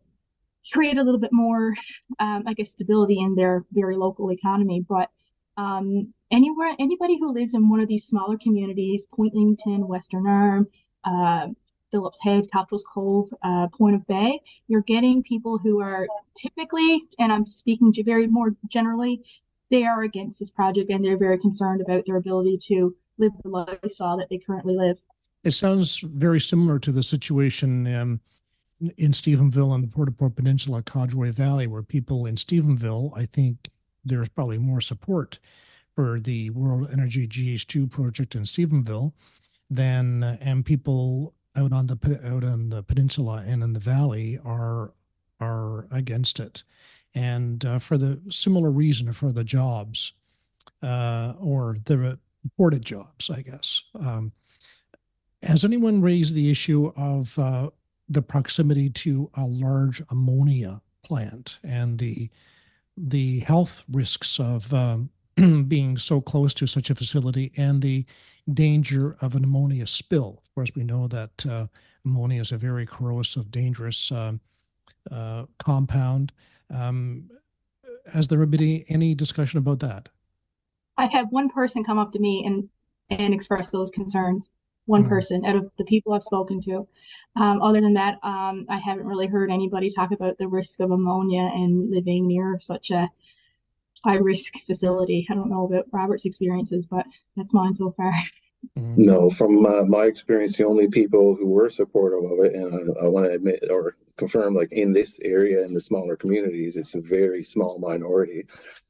create 0.71 0.97
a 0.97 1.03
little 1.03 1.19
bit 1.19 1.33
more, 1.33 1.73
um, 2.19 2.43
I 2.47 2.53
guess, 2.53 2.71
stability 2.71 3.19
in 3.19 3.35
their 3.35 3.65
very 3.71 3.95
local 3.95 4.31
economy. 4.31 4.85
But 4.87 5.09
um, 5.57 6.13
anywhere, 6.31 6.75
anybody 6.79 7.17
who 7.19 7.33
lives 7.33 7.53
in 7.53 7.69
one 7.69 7.79
of 7.79 7.87
these 7.87 8.05
smaller 8.05 8.37
communities, 8.37 9.05
Point 9.13 9.35
Leamington, 9.35 9.87
Western 9.87 10.27
Arm, 10.27 10.67
uh, 11.03 11.47
Phillips 11.91 12.19
Head, 12.23 12.47
Cottrell's 12.53 12.85
Cove, 12.93 13.29
uh, 13.43 13.67
Point 13.67 13.95
of 13.95 14.05
Bay, 14.07 14.41
you're 14.67 14.81
getting 14.81 15.23
people 15.23 15.57
who 15.57 15.81
are 15.81 16.07
typically, 16.37 17.01
and 17.17 17.31
I'm 17.31 17.45
speaking 17.45 17.93
very 18.05 18.27
more 18.27 18.55
generally, 18.67 19.23
they 19.71 19.83
are 19.85 20.03
against 20.03 20.39
this 20.39 20.51
project 20.51 20.89
and 20.89 21.03
they're 21.03 21.17
very 21.17 21.37
concerned 21.37 21.81
about 21.81 22.03
their 22.05 22.15
ability 22.15 22.57
to 22.67 22.95
live 23.17 23.31
the 23.43 23.49
lifestyle 23.49 24.17
that 24.17 24.29
they 24.29 24.37
currently 24.37 24.75
live. 24.75 24.99
It 25.43 25.51
sounds 25.51 25.99
very 25.99 26.39
similar 26.39 26.79
to 26.79 26.91
the 26.91 27.03
situation 27.03 27.87
um, 27.93 28.19
in 28.97 29.11
Stephenville 29.11 29.73
and 29.73 29.83
the 29.83 29.87
Port 29.87 30.09
au 30.09 30.11
Port 30.11 30.35
Peninsula, 30.35 30.81
Codroy 30.81 31.31
Valley, 31.31 31.67
where 31.67 31.83
people 31.83 32.25
in 32.25 32.35
Stephenville, 32.35 33.11
I 33.17 33.25
think 33.25 33.69
there's 34.03 34.29
probably 34.29 34.57
more 34.57 34.81
support 34.81 35.39
for 35.93 36.19
the 36.19 36.49
World 36.51 36.87
Energy 36.91 37.27
GH2 37.27 37.91
project 37.91 38.35
in 38.35 38.43
Stephenville 38.43 39.13
than, 39.69 40.23
and 40.23 40.65
people 40.65 41.33
out 41.55 41.73
on 41.73 41.87
the 41.87 42.19
out 42.23 42.43
on 42.43 42.69
the 42.69 42.83
peninsula 42.83 43.43
and 43.45 43.63
in 43.63 43.73
the 43.73 43.79
valley 43.79 44.39
are 44.45 44.93
are 45.39 45.87
against 45.91 46.39
it, 46.39 46.63
and 47.13 47.65
uh, 47.65 47.79
for 47.79 47.97
the 47.97 48.21
similar 48.29 48.71
reason 48.71 49.11
for 49.11 49.31
the 49.31 49.43
jobs 49.43 50.13
uh, 50.81 51.33
or 51.39 51.77
the 51.85 52.19
reported 52.43 52.85
jobs, 52.85 53.29
I 53.29 53.41
guess. 53.41 53.83
Um, 53.99 54.33
has 55.41 55.63
anyone 55.63 56.01
raised 56.01 56.35
the 56.35 56.51
issue 56.51 56.91
of 56.97 57.39
uh, 57.39 57.69
the 58.09 58.21
proximity 58.21 58.89
to 58.89 59.29
a 59.35 59.45
large 59.45 60.01
ammonia 60.09 60.81
plant 61.03 61.59
and 61.63 61.99
the 61.99 62.29
the 62.97 63.39
health 63.39 63.85
risks 63.89 64.39
of 64.39 64.73
um, 64.73 65.09
being 65.67 65.97
so 65.97 66.19
close 66.19 66.53
to 66.53 66.67
such 66.67 66.89
a 66.89 66.95
facility 66.95 67.53
and 67.55 67.81
the 67.81 68.05
danger 68.51 69.15
of 69.21 69.35
an 69.35 69.45
ammonia 69.45 69.87
spill. 69.87 70.41
Of 70.43 70.53
course, 70.53 70.71
we 70.75 70.83
know 70.83 71.07
that 71.07 71.45
uh, 71.45 71.67
ammonia 72.03 72.41
is 72.41 72.51
a 72.51 72.57
very 72.57 72.85
corrosive, 72.85 73.51
dangerous 73.51 74.11
uh, 74.11 74.33
uh, 75.09 75.45
compound. 75.59 76.33
Um, 76.69 77.29
has 78.11 78.27
there 78.27 78.45
been 78.45 78.83
any 78.89 79.15
discussion 79.15 79.59
about 79.59 79.79
that? 79.79 80.09
I 80.97 81.05
had 81.05 81.27
one 81.29 81.49
person 81.49 81.83
come 81.83 81.97
up 81.97 82.11
to 82.11 82.19
me 82.19 82.43
and 82.45 82.69
and 83.09 83.33
express 83.33 83.71
those 83.71 83.89
concerns. 83.89 84.51
One 84.89 85.01
mm-hmm. 85.01 85.09
person 85.09 85.45
out 85.45 85.55
of 85.55 85.69
the 85.77 85.83
people 85.83 86.13
I've 86.13 86.23
spoken 86.23 86.59
to. 86.61 86.87
Um, 87.35 87.61
other 87.61 87.79
than 87.79 87.93
that, 87.93 88.15
um, 88.23 88.65
I 88.69 88.77
haven't 88.77 89.05
really 89.05 89.27
heard 89.27 89.51
anybody 89.51 89.91
talk 89.91 90.11
about 90.11 90.39
the 90.39 90.47
risk 90.47 90.79
of 90.79 90.89
ammonia 90.89 91.51
and 91.53 91.91
living 91.91 92.27
near 92.27 92.57
such 92.59 92.89
a 92.89 93.09
high 94.03 94.15
risk 94.15 94.53
facility. 94.65 95.27
I 95.29 95.35
don't 95.35 95.51
know 95.51 95.65
about 95.65 95.85
Robert's 95.91 96.25
experiences, 96.25 96.87
but 96.89 97.05
that's 97.35 97.53
mine 97.53 97.75
so 97.75 97.93
far. 97.95 98.11
Mm-hmm. 98.77 99.03
No, 99.03 99.29
from 99.29 99.65
uh, 99.65 99.85
my 99.85 100.03
experience, 100.03 100.57
the 100.57 100.65
only 100.65 100.89
people 100.89 101.33
who 101.33 101.47
were 101.47 101.69
supportive 101.69 102.29
of 102.29 102.43
it, 102.43 102.53
and 102.53 102.91
I, 102.99 103.05
I 103.05 103.07
want 103.07 103.25
to 103.25 103.31
admit 103.31 103.63
or 103.69 103.95
confirm, 104.17 104.53
like 104.53 104.73
in 104.73 104.91
this 104.91 105.17
area 105.23 105.63
in 105.63 105.73
the 105.73 105.79
smaller 105.79 106.17
communities, 106.17 106.75
it's 106.75 106.93
a 106.93 106.99
very 106.99 107.41
small 107.41 107.79
minority 107.79 108.45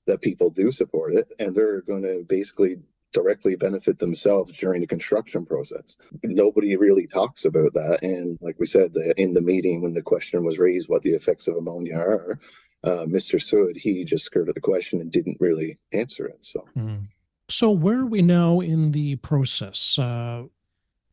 that 0.07 0.21
people 0.21 0.49
do 0.49 0.71
support 0.71 1.13
it, 1.13 1.31
and 1.37 1.55
they're 1.55 1.81
going 1.81 2.01
to 2.01 2.25
basically 2.27 2.79
directly 3.11 3.55
benefit 3.55 3.99
themselves 3.99 4.57
during 4.57 4.81
the 4.81 4.87
construction 4.87 5.45
process. 5.45 5.97
Nobody 6.23 6.75
really 6.75 7.07
talks 7.07 7.45
about 7.45 7.73
that, 7.73 7.99
and 8.03 8.37
like 8.41 8.59
we 8.59 8.65
said, 8.65 8.93
in 9.17 9.33
the 9.33 9.41
meeting 9.41 9.81
when 9.81 9.93
the 9.93 10.01
question 10.01 10.45
was 10.45 10.59
raised, 10.59 10.89
what 10.89 11.03
the 11.03 11.11
effects 11.11 11.47
of 11.47 11.55
ammonia 11.55 11.95
are, 11.95 12.39
uh, 12.83 13.05
Mr. 13.05 13.35
Sood, 13.39 13.77
he 13.77 14.05
just 14.05 14.25
skirted 14.25 14.55
the 14.55 14.61
question 14.61 15.01
and 15.01 15.11
didn't 15.11 15.37
really 15.39 15.77
answer 15.91 16.27
it. 16.27 16.39
So. 16.41 16.65
Mm. 16.77 17.07
So, 17.49 17.71
where 17.71 18.01
are 18.01 18.05
we 18.05 18.21
now 18.21 18.59
in 18.59 18.91
the 18.91 19.15
process? 19.17 19.97
Uh, 19.97 20.43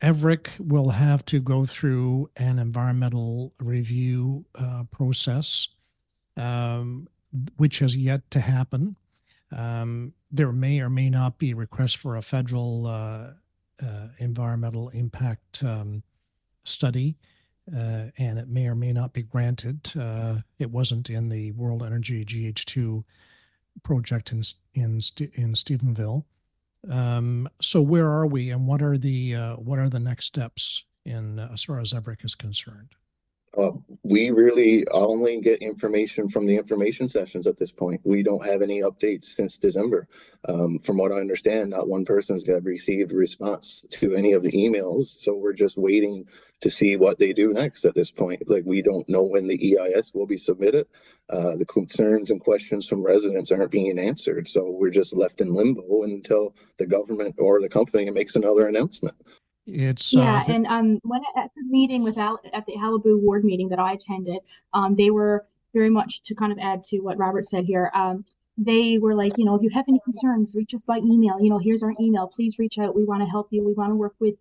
EVREC 0.01 0.59
will 0.59 0.91
have 0.91 1.25
to 1.25 1.39
go 1.39 1.65
through 1.65 2.29
an 2.37 2.59
environmental 2.59 3.53
review 3.59 4.45
uh, 4.53 4.83
process, 4.91 5.69
um, 6.35 7.07
which 7.57 7.79
has 7.79 7.97
yet 7.97 8.29
to 8.31 8.39
happen. 8.39 8.95
Um, 9.51 10.13
there 10.31 10.51
may 10.51 10.79
or 10.79 10.89
may 10.89 11.09
not 11.09 11.37
be 11.37 11.53
requests 11.53 11.93
for 11.93 12.15
a 12.15 12.21
federal 12.21 12.85
uh, 12.85 13.31
uh 13.81 14.07
environmental 14.17 14.89
impact 14.89 15.63
um, 15.63 16.03
study, 16.65 17.17
uh, 17.73 18.11
and 18.17 18.39
it 18.39 18.47
may 18.47 18.67
or 18.67 18.75
may 18.75 18.93
not 18.93 19.13
be 19.13 19.23
granted. 19.23 19.91
Uh, 19.97 20.37
it 20.59 20.71
wasn't 20.71 21.09
in 21.09 21.29
the 21.29 21.51
World 21.51 21.83
Energy 21.83 22.25
GH2 22.25 23.03
project 23.83 24.31
in 24.31 24.43
in 24.73 25.01
in 25.33 25.53
Stephenville. 25.53 26.25
Um, 26.89 27.49
so 27.61 27.81
where 27.81 28.09
are 28.09 28.27
we, 28.27 28.49
and 28.49 28.67
what 28.67 28.81
are 28.81 28.97
the 28.97 29.35
uh, 29.35 29.55
what 29.55 29.79
are 29.79 29.89
the 29.89 29.99
next 29.99 30.25
steps 30.25 30.83
in 31.05 31.39
uh, 31.39 31.49
as 31.53 31.63
far 31.63 31.79
as 31.79 31.93
EVREC 31.93 32.23
is 32.23 32.35
concerned? 32.35 32.89
Uh, 33.55 33.71
we 34.03 34.31
really 34.31 34.87
only 34.89 35.41
get 35.41 35.61
information 35.61 36.29
from 36.29 36.45
the 36.45 36.55
information 36.55 37.07
sessions 37.07 37.47
at 37.47 37.57
this 37.57 37.71
point. 37.71 38.01
We 38.03 38.23
don't 38.23 38.45
have 38.45 38.61
any 38.61 38.81
updates 38.81 39.25
since 39.25 39.57
December. 39.57 40.07
Um, 40.47 40.79
from 40.79 40.97
what 40.97 41.11
I 41.11 41.17
understand, 41.17 41.69
not 41.69 41.87
one 41.87 42.05
person's 42.05 42.43
got 42.43 42.63
received 42.63 43.11
response 43.11 43.85
to 43.91 44.15
any 44.15 44.33
of 44.33 44.43
the 44.43 44.51
emails. 44.53 45.05
So 45.05 45.35
we're 45.35 45.53
just 45.53 45.77
waiting 45.77 46.25
to 46.61 46.69
see 46.69 46.95
what 46.95 47.19
they 47.19 47.33
do 47.33 47.53
next 47.53 47.85
at 47.85 47.95
this 47.95 48.11
point. 48.11 48.49
Like 48.49 48.63
we 48.65 48.81
don't 48.81 49.07
know 49.09 49.23
when 49.23 49.47
the 49.47 49.77
EIS 49.77 50.13
will 50.13 50.27
be 50.27 50.37
submitted. 50.37 50.87
Uh, 51.29 51.55
the 51.57 51.65
concerns 51.65 52.31
and 52.31 52.41
questions 52.41 52.87
from 52.87 53.05
residents 53.05 53.51
aren't 53.51 53.71
being 53.71 53.99
answered. 53.99 54.47
So 54.47 54.71
we're 54.71 54.91
just 54.91 55.15
left 55.15 55.41
in 55.41 55.53
limbo 55.53 56.03
until 56.03 56.55
the 56.77 56.87
government 56.87 57.35
or 57.39 57.61
the 57.61 57.69
company 57.69 58.09
makes 58.11 58.35
another 58.35 58.67
announcement. 58.67 59.15
It's 59.67 60.13
Yeah, 60.13 60.43
uh, 60.47 60.53
and 60.53 60.65
um, 60.67 60.99
when 61.03 61.21
at 61.35 61.51
the 61.55 61.63
meeting 61.63 62.01
with 62.01 62.17
Al 62.17 62.39
at 62.53 62.65
the 62.65 62.73
Qalipu 62.73 63.21
ward 63.21 63.43
meeting 63.43 63.69
that 63.69 63.79
I 63.79 63.93
attended, 63.93 64.39
um, 64.73 64.95
they 64.95 65.09
were 65.09 65.45
very 65.73 65.89
much 65.89 66.21
to 66.23 66.33
kind 66.33 66.51
of 66.51 66.57
add 66.59 66.83
to 66.85 66.99
what 66.99 67.17
Robert 67.17 67.45
said 67.45 67.65
here. 67.65 67.91
Um, 67.93 68.23
they 68.57 68.97
were 68.97 69.13
like, 69.13 69.37
you 69.37 69.45
know, 69.45 69.55
if 69.55 69.61
you 69.61 69.69
have 69.69 69.85
any 69.87 69.99
concerns, 70.03 70.55
reach 70.55 70.73
us 70.73 70.85
by 70.85 70.97
email. 70.97 71.39
You 71.39 71.49
know, 71.49 71.59
here's 71.59 71.83
our 71.83 71.93
email. 71.99 72.27
Please 72.27 72.57
reach 72.57 72.79
out. 72.79 72.95
We 72.95 73.03
want 73.03 73.21
to 73.21 73.27
help 73.27 73.49
you. 73.51 73.63
We 73.63 73.73
want 73.73 73.91
to 73.91 73.95
work 73.95 74.15
with 74.19 74.35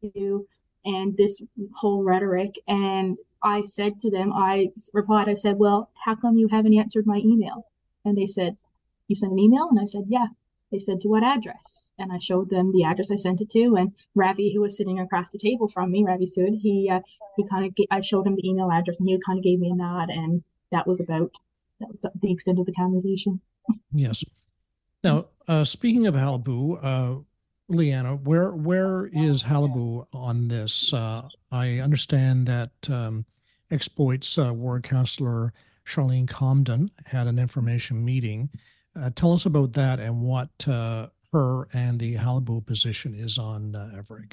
you. 0.00 0.48
And 0.84 1.16
this 1.16 1.42
whole 1.76 2.02
rhetoric. 2.02 2.54
And 2.66 3.18
I 3.42 3.64
said 3.64 4.00
to 4.00 4.10
them, 4.10 4.32
I 4.32 4.68
replied, 4.94 5.28
I 5.28 5.34
said, 5.34 5.58
well, 5.58 5.90
how 6.04 6.14
come 6.14 6.36
you 6.36 6.48
haven't 6.48 6.78
answered 6.78 7.06
my 7.06 7.18
email? 7.18 7.66
And 8.04 8.16
they 8.16 8.26
said, 8.26 8.54
you 9.06 9.16
sent 9.16 9.32
an 9.32 9.38
email? 9.38 9.68
And 9.70 9.78
I 9.78 9.84
said, 9.84 10.04
yeah. 10.08 10.28
They 10.70 10.78
said, 10.78 11.00
to 11.00 11.08
what 11.08 11.22
address? 11.22 11.90
And 11.98 12.12
I 12.12 12.18
showed 12.18 12.50
them 12.50 12.72
the 12.72 12.84
address 12.84 13.10
I 13.10 13.16
sent 13.16 13.40
it 13.40 13.50
to. 13.50 13.74
And 13.76 13.94
Ravi, 14.14 14.52
who 14.52 14.60
was 14.60 14.76
sitting 14.76 14.98
across 14.98 15.30
the 15.30 15.38
table 15.38 15.68
from 15.68 15.90
me, 15.90 16.04
Ravi 16.04 16.26
Sood, 16.26 16.60
he, 16.60 16.90
uh, 16.92 17.00
he 17.36 17.46
kind 17.48 17.64
of, 17.64 17.86
I 17.90 18.00
showed 18.00 18.26
him 18.26 18.36
the 18.36 18.46
email 18.46 18.70
address 18.70 19.00
and 19.00 19.08
he 19.08 19.18
kind 19.24 19.38
of 19.38 19.44
gave 19.44 19.58
me 19.58 19.70
a 19.70 19.74
nod. 19.74 20.10
And 20.10 20.42
that 20.70 20.86
was 20.86 21.00
about, 21.00 21.32
that 21.80 21.88
was 21.88 22.04
the 22.20 22.32
extent 22.32 22.58
of 22.58 22.66
the 22.66 22.72
conversation. 22.72 23.40
yes. 23.92 24.24
Now, 25.02 25.26
uh, 25.46 25.64
speaking 25.64 26.06
of 26.06 26.14
Qalipu, 26.14 26.78
uh, 26.82 27.20
Leanna, 27.68 28.16
where 28.16 28.50
where 28.52 29.06
is 29.12 29.44
Qalipu 29.44 30.06
on 30.12 30.48
this? 30.48 30.92
Uh, 30.92 31.28
I 31.52 31.78
understand 31.78 32.46
that 32.46 32.70
um, 32.88 33.26
Exploits 33.70 34.38
uh, 34.38 34.54
Ward 34.54 34.84
Councillor 34.84 35.52
Charlene 35.86 36.26
Comden 36.26 36.90
had 37.06 37.26
an 37.26 37.38
information 37.38 38.04
meeting. 38.04 38.48
Uh, 38.98 39.10
tell 39.14 39.32
us 39.32 39.46
about 39.46 39.74
that 39.74 40.00
and 40.00 40.20
what 40.20 40.66
uh, 40.66 41.08
her 41.32 41.68
and 41.72 42.00
the 42.00 42.16
Qalipu 42.16 42.64
position 42.64 43.14
is 43.14 43.38
on 43.38 43.74
uh, 43.74 43.90
EVREC. 43.94 44.32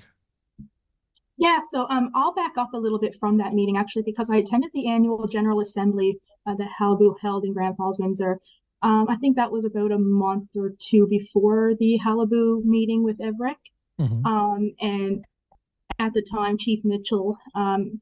Yeah, 1.37 1.59
so 1.69 1.85
um, 1.89 2.11
I'll 2.15 2.33
back 2.33 2.53
up 2.57 2.73
a 2.73 2.77
little 2.77 2.99
bit 2.99 3.15
from 3.19 3.37
that 3.37 3.53
meeting 3.53 3.77
actually 3.77 4.03
because 4.03 4.29
I 4.29 4.37
attended 4.37 4.71
the 4.73 4.87
annual 4.87 5.27
General 5.27 5.59
Assembly 5.59 6.17
uh, 6.45 6.55
that 6.55 6.69
Qalipu 6.79 7.15
held 7.21 7.43
in 7.43 7.53
Grand 7.53 7.75
Falls, 7.75 7.99
Windsor. 7.99 8.39
Um, 8.81 9.07
I 9.09 9.17
think 9.17 9.35
that 9.35 9.51
was 9.51 9.65
about 9.65 9.91
a 9.91 9.97
month 9.97 10.49
or 10.55 10.71
two 10.79 11.07
before 11.07 11.73
the 11.77 11.99
Qalipu 12.03 12.63
meeting 12.63 13.03
with 13.03 13.19
EVREC. 13.19 13.55
Mhm. 13.99 14.25
Um, 14.25 14.71
and 14.79 15.25
at 15.99 16.13
the 16.13 16.21
time, 16.21 16.57
Chief 16.57 16.81
Mitchell, 16.83 17.37
um, 17.53 18.01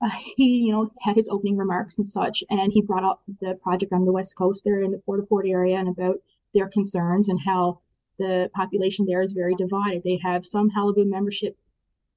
uh, 0.00 0.10
he, 0.36 0.58
you 0.66 0.72
know, 0.72 0.90
had 1.02 1.16
his 1.16 1.28
opening 1.28 1.56
remarks 1.56 1.96
and 1.98 2.06
such, 2.06 2.44
and 2.50 2.72
he 2.72 2.82
brought 2.82 3.04
up 3.04 3.22
the 3.40 3.54
project 3.62 3.92
on 3.92 4.04
the 4.04 4.12
west 4.12 4.36
coast 4.36 4.64
there 4.64 4.80
in 4.80 4.90
the 4.92 4.98
Port 4.98 5.20
au 5.20 5.26
Port 5.26 5.46
area 5.46 5.76
and 5.76 5.88
about 5.88 6.16
their 6.54 6.68
concerns 6.68 7.28
and 7.28 7.40
how 7.46 7.80
the 8.18 8.50
population 8.54 9.06
there 9.06 9.20
is 9.20 9.32
very 9.32 9.54
divided. 9.54 10.02
They 10.02 10.18
have 10.22 10.44
some 10.46 10.70
Qalipu 10.70 11.06
membership 11.06 11.56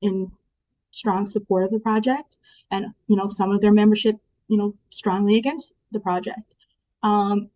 in 0.02 0.32
strong 0.92 1.26
support 1.26 1.64
of 1.66 1.72
the 1.72 1.80
project, 1.80 2.38
and 2.72 2.88
you 3.08 3.16
know, 3.16 3.28
some 3.28 3.52
of 3.52 3.62
their 3.62 3.74
membership, 3.74 4.16
you 4.48 4.58
know, 4.58 4.76
strongly 4.90 5.38
against 5.38 5.74
the 5.92 6.00
project. 6.00 6.56
Um, 7.04 7.50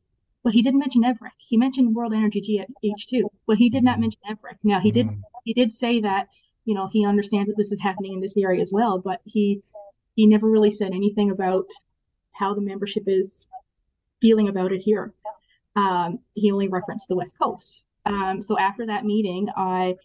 but 0.43 0.53
he 0.53 0.61
didn't 0.61 0.79
mention 0.79 1.03
EVREC. 1.03 1.31
He 1.37 1.57
mentioned 1.57 1.95
World 1.95 2.13
Energy 2.13 2.41
GH2, 2.41 3.23
but 3.47 3.57
he 3.57 3.69
did 3.69 3.83
not 3.83 3.97
Mhm. 3.97 4.01
mention 4.01 4.21
EVREC. 4.29 4.57
Now 4.63 4.79
he 4.79 4.91
did 4.91 5.07
Mhm. 5.07 5.21
he 5.45 5.53
did 5.53 5.71
say 5.71 5.99
that 6.01 6.29
you 6.65 6.73
know 6.75 6.87
he 6.87 7.05
understands 7.05 7.47
that 7.49 7.55
this 7.57 7.71
is 7.71 7.81
happening 7.81 8.13
in 8.13 8.21
this 8.21 8.35
area 8.37 8.61
as 8.61 8.71
well, 8.71 8.99
but 8.99 9.21
he 9.25 9.61
he 10.15 10.25
never 10.27 10.49
really 10.49 10.71
said 10.71 10.91
anything 10.93 11.31
about 11.31 11.65
how 12.33 12.53
the 12.53 12.61
membership 12.61 13.03
is 13.07 13.47
feeling 14.21 14.47
about 14.47 14.71
it 14.71 14.81
here. 14.81 15.13
Um, 15.75 16.19
he 16.33 16.51
only 16.51 16.67
referenced 16.67 17.07
the 17.07 17.15
West 17.15 17.37
Coast. 17.39 17.85
Um, 18.05 18.41
so 18.41 18.57
after 18.59 18.85
that 18.85 19.05
meeting, 19.05 19.49
I 19.55 19.95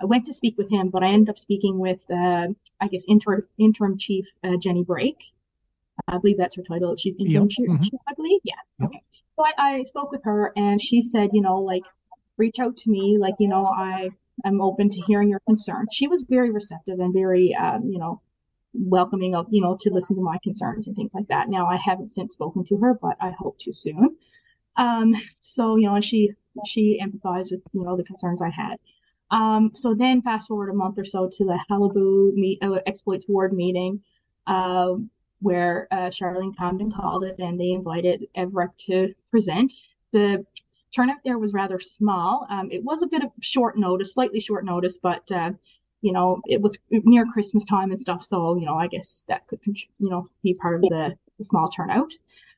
I 0.00 0.04
went 0.04 0.26
to 0.26 0.34
speak 0.34 0.56
with 0.56 0.70
him, 0.70 0.90
but 0.90 1.02
I 1.02 1.08
ended 1.08 1.30
up 1.30 1.38
speaking 1.38 1.78
with 1.78 2.04
uh, 2.10 2.48
I 2.80 2.88
guess 2.88 3.04
interim 3.08 3.42
interim 3.58 3.98
chief 3.98 4.26
uh, 4.44 4.56
Jenny 4.56 4.84
Brake. 4.84 5.32
I 6.06 6.18
believe 6.18 6.38
that's 6.38 6.54
her 6.54 6.62
title. 6.62 6.94
She's 6.96 7.16
interim 7.16 7.48
Yep, 7.48 7.50
chief, 7.50 7.68
mhm. 7.68 7.98
I 8.06 8.14
believe. 8.14 8.40
Yeah. 8.44 8.54
Yep. 8.80 8.88
Okay. 8.90 9.02
So 9.36 9.44
I, 9.44 9.52
I 9.58 9.82
spoke 9.82 10.12
with 10.12 10.22
her, 10.24 10.52
and 10.56 10.80
she 10.80 11.02
said, 11.02 11.30
you 11.32 11.40
know, 11.40 11.58
like 11.58 11.82
reach 12.36 12.58
out 12.60 12.76
to 12.78 12.90
me, 12.90 13.18
like 13.18 13.34
you 13.38 13.48
know, 13.48 13.66
I 13.66 14.10
am 14.44 14.60
open 14.60 14.90
to 14.90 15.00
hearing 15.00 15.28
your 15.28 15.40
concerns. 15.40 15.92
She 15.92 16.06
was 16.06 16.22
very 16.22 16.50
receptive 16.50 17.00
and 17.00 17.12
very, 17.12 17.54
um, 17.54 17.88
you 17.90 17.98
know, 17.98 18.20
welcoming 18.74 19.34
of 19.34 19.46
you 19.50 19.60
know 19.60 19.76
to 19.80 19.90
listen 19.90 20.16
to 20.16 20.22
my 20.22 20.38
concerns 20.42 20.86
and 20.86 20.96
things 20.96 21.14
like 21.14 21.28
that. 21.28 21.48
Now 21.48 21.66
I 21.66 21.76
haven't 21.76 22.08
since 22.08 22.32
spoken 22.32 22.64
to 22.66 22.76
her, 22.78 22.94
but 22.94 23.16
I 23.20 23.30
hope 23.30 23.58
to 23.60 23.72
soon. 23.72 24.16
Um, 24.76 25.14
so 25.38 25.76
you 25.76 25.86
know, 25.86 25.94
and 25.96 26.04
she 26.04 26.32
she 26.66 27.00
empathized 27.02 27.50
with 27.50 27.62
you 27.72 27.84
know 27.84 27.96
the 27.96 28.04
concerns 28.04 28.42
I 28.42 28.50
had. 28.50 28.76
Um, 29.30 29.72
so 29.74 29.94
then 29.94 30.22
fast 30.22 30.48
forward 30.48 30.70
a 30.70 30.74
month 30.74 30.98
or 30.98 31.04
so 31.04 31.28
to 31.30 31.44
the 31.44 31.58
Qalipu 31.70 32.32
meet, 32.34 32.62
uh, 32.62 32.78
exploits 32.86 33.26
ward 33.28 33.52
meeting, 33.52 34.00
uh, 34.46 34.94
where 35.40 35.86
uh, 35.90 36.08
Charlene 36.08 36.54
Comden 36.54 36.92
called 36.92 37.24
it, 37.24 37.36
and 37.38 37.60
they 37.60 37.70
invited 37.70 38.26
EVREC 38.36 38.76
to 38.86 39.14
present. 39.30 39.72
The 40.12 40.46
turnout 40.94 41.18
there 41.24 41.38
was 41.38 41.52
rather 41.52 41.78
small. 41.78 42.46
Um, 42.48 42.70
it 42.70 42.84
was 42.84 43.02
a 43.02 43.06
bit 43.06 43.22
of 43.22 43.30
short 43.40 43.76
notice, 43.76 44.14
slightly 44.14 44.40
short 44.40 44.64
notice, 44.64 44.98
but 44.98 45.30
uh, 45.30 45.52
you 46.00 46.12
know 46.12 46.40
it 46.46 46.60
was 46.60 46.78
near 46.90 47.26
Christmas 47.26 47.64
time 47.64 47.90
and 47.90 48.00
stuff, 48.00 48.22
so 48.22 48.56
you 48.56 48.66
know 48.66 48.76
I 48.76 48.86
guess 48.86 49.22
that 49.28 49.46
could 49.46 49.60
you 49.64 49.84
know 50.10 50.24
be 50.42 50.54
part 50.54 50.76
of 50.76 50.82
the, 50.82 51.16
the 51.38 51.44
small 51.44 51.68
turnout. 51.68 52.12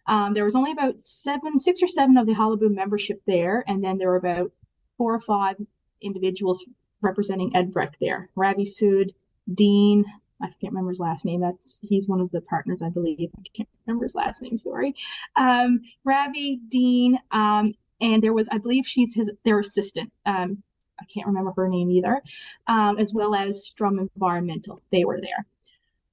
Um, 0.07 0.35
there 0.35 0.45
was 0.45 0.57
only 0.57 0.73
about 0.73 1.01
seven, 1.01 1.59
six 1.59 1.83
or 1.83 1.89
seven 1.89 2.17
of 2.17 2.27
the 2.27 2.35
Qalipu 2.35 2.75
membership 2.75 3.21
there, 3.27 3.65
and 3.67 3.85
then 3.85 3.99
there 3.99 4.09
were 4.09 4.17
about 4.17 4.53
four 4.99 5.15
or 5.15 5.21
five 5.21 5.57
individuals 6.03 6.65
representing 7.01 7.53
EVREC 7.53 7.95
there. 8.01 8.29
Ravi 8.35 8.65
Sood, 8.65 9.11
Dean, 9.53 10.05
I 10.43 10.47
can't 10.61 10.73
remember 10.73 10.91
his 10.91 11.01
last 11.01 11.25
name. 11.25 11.41
That's 11.41 11.79
he's 11.83 12.09
one 12.09 12.21
of 12.21 12.31
the 12.31 12.41
partners, 12.41 12.83
I 12.83 12.89
believe. 12.89 13.31
I 13.39 13.43
can't 13.55 13.69
remember 13.87 14.05
his 14.05 14.15
last 14.15 14.43
name. 14.43 14.59
Sorry. 14.59 14.95
Um, 15.37 15.81
Ravi, 16.05 16.61
Dean, 16.69 17.19
um, 17.31 17.75
and 18.01 18.23
there 18.23 18.33
was, 18.33 18.49
I 18.51 18.59
believe, 18.59 18.87
she's 18.87 19.15
his 19.15 19.31
their 19.45 19.61
assistant. 19.61 20.13
Um, 20.25 20.63
I 21.01 21.05
can't 21.07 21.27
remember 21.27 21.53
her 21.57 21.69
name 21.69 21.91
either. 21.91 22.23
Um, 22.67 22.99
as 22.99 23.13
well 23.15 23.35
as 23.35 23.65
Strum 23.65 23.99
Environmental. 23.99 24.83
They 24.93 25.05
were 25.05 25.21
there. 25.21 25.47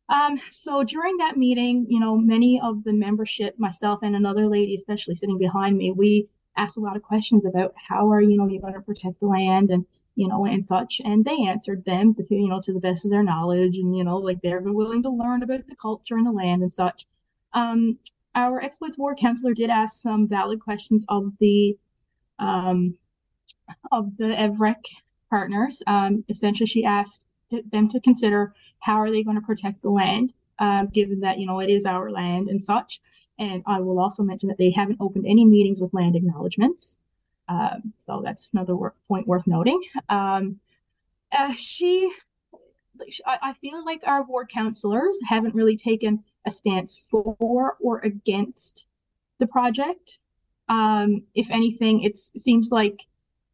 Um, 0.09 0.39
so 0.49 0.83
during 0.83 1.17
that 1.17 1.37
meeting, 1.37 1.85
you 1.89 1.99
know, 1.99 2.15
many 2.15 2.61
of 2.61 2.83
the 2.85 2.93
membership, 2.93 3.59
myself 3.59 3.99
and 4.03 4.15
another 4.15 4.47
lady, 4.47 4.73
especially 4.75 5.15
sitting 5.15 5.37
behind 5.37 5.77
me, 5.77 5.91
we 5.91 6.29
asked 6.57 6.77
a 6.77 6.81
lot 6.81 6.95
of 6.95 7.03
questions 7.03 7.45
about 7.45 7.73
how 7.87 8.11
are 8.11 8.21
you 8.21 8.35
know 8.35 8.47
you 8.47 8.59
going 8.59 8.73
to 8.73 8.81
protect 8.81 9.19
the 9.19 9.27
land 9.27 9.69
and 9.69 9.85
you 10.15 10.27
know 10.27 10.45
and 10.45 10.65
such 10.65 10.99
and 11.05 11.23
they 11.23 11.45
answered 11.45 11.85
them 11.85 12.15
you 12.29 12.47
know 12.47 12.59
to 12.59 12.73
the 12.73 12.79
best 12.79 13.05
of 13.05 13.11
their 13.11 13.23
knowledge 13.23 13.77
and 13.77 13.95
you 13.95 14.03
know 14.03 14.17
like 14.17 14.41
they're 14.41 14.59
willing 14.61 15.03
to 15.03 15.09
learn 15.09 15.43
about 15.43 15.65
the 15.67 15.75
culture 15.75 16.17
and 16.17 16.25
the 16.25 16.31
land 16.31 16.61
and 16.61 16.73
such 16.73 17.05
um 17.53 17.97
our 18.35 18.61
exploits 18.61 18.97
ward 18.97 19.17
counselor 19.17 19.53
did 19.53 19.69
ask 19.69 20.01
some 20.01 20.27
valid 20.27 20.59
questions 20.59 21.05
of 21.07 21.31
the 21.39 21.77
um 22.39 22.95
of 23.91 24.17
the 24.17 24.25
EVREC 24.25 24.83
partners 25.29 25.83
um 25.87 26.23
essentially 26.29 26.67
she 26.67 26.85
asked 26.85 27.25
them 27.71 27.89
to 27.89 27.99
consider 27.99 28.53
how 28.79 28.95
are 28.95 29.11
they 29.11 29.23
going 29.23 29.35
to 29.35 29.45
protect 29.45 29.81
the 29.81 29.89
land 29.89 30.33
um 30.59 30.87
given 30.87 31.19
that 31.19 31.37
you 31.37 31.45
know 31.45 31.59
it 31.59 31.69
is 31.69 31.85
our 31.85 32.09
land 32.11 32.47
and 32.47 32.63
such 32.63 33.01
and 33.39 33.63
I 33.65 33.79
will 33.79 33.99
also 33.99 34.23
mention 34.23 34.49
that 34.49 34.57
they 34.57 34.71
haven't 34.71 34.97
opened 34.99 35.25
any 35.27 35.45
meetings 35.45 35.79
with 35.79 35.93
land 35.93 36.15
acknowledgements. 36.15 36.97
Um, 37.47 37.93
so 37.97 38.21
that's 38.23 38.49
another 38.51 38.75
wor- 38.75 38.95
point 39.07 39.27
worth 39.27 39.47
noting. 39.47 39.81
Um, 40.09 40.59
uh, 41.31 41.53
she, 41.53 42.11
I, 43.25 43.53
feel 43.53 43.85
like 43.85 44.01
our 44.05 44.23
ward 44.23 44.49
counselors 44.49 45.19
haven't 45.27 45.53
really 45.53 45.77
taken 45.77 46.23
a 46.45 46.51
stance 46.51 46.97
for 46.97 47.77
or 47.79 47.99
against 47.99 48.85
the 49.39 49.47
project. 49.47 50.19
Um, 50.67 51.23
if 51.35 51.51
anything, 51.51 52.01
it 52.03 52.17
seems 52.17 52.69
like 52.71 53.05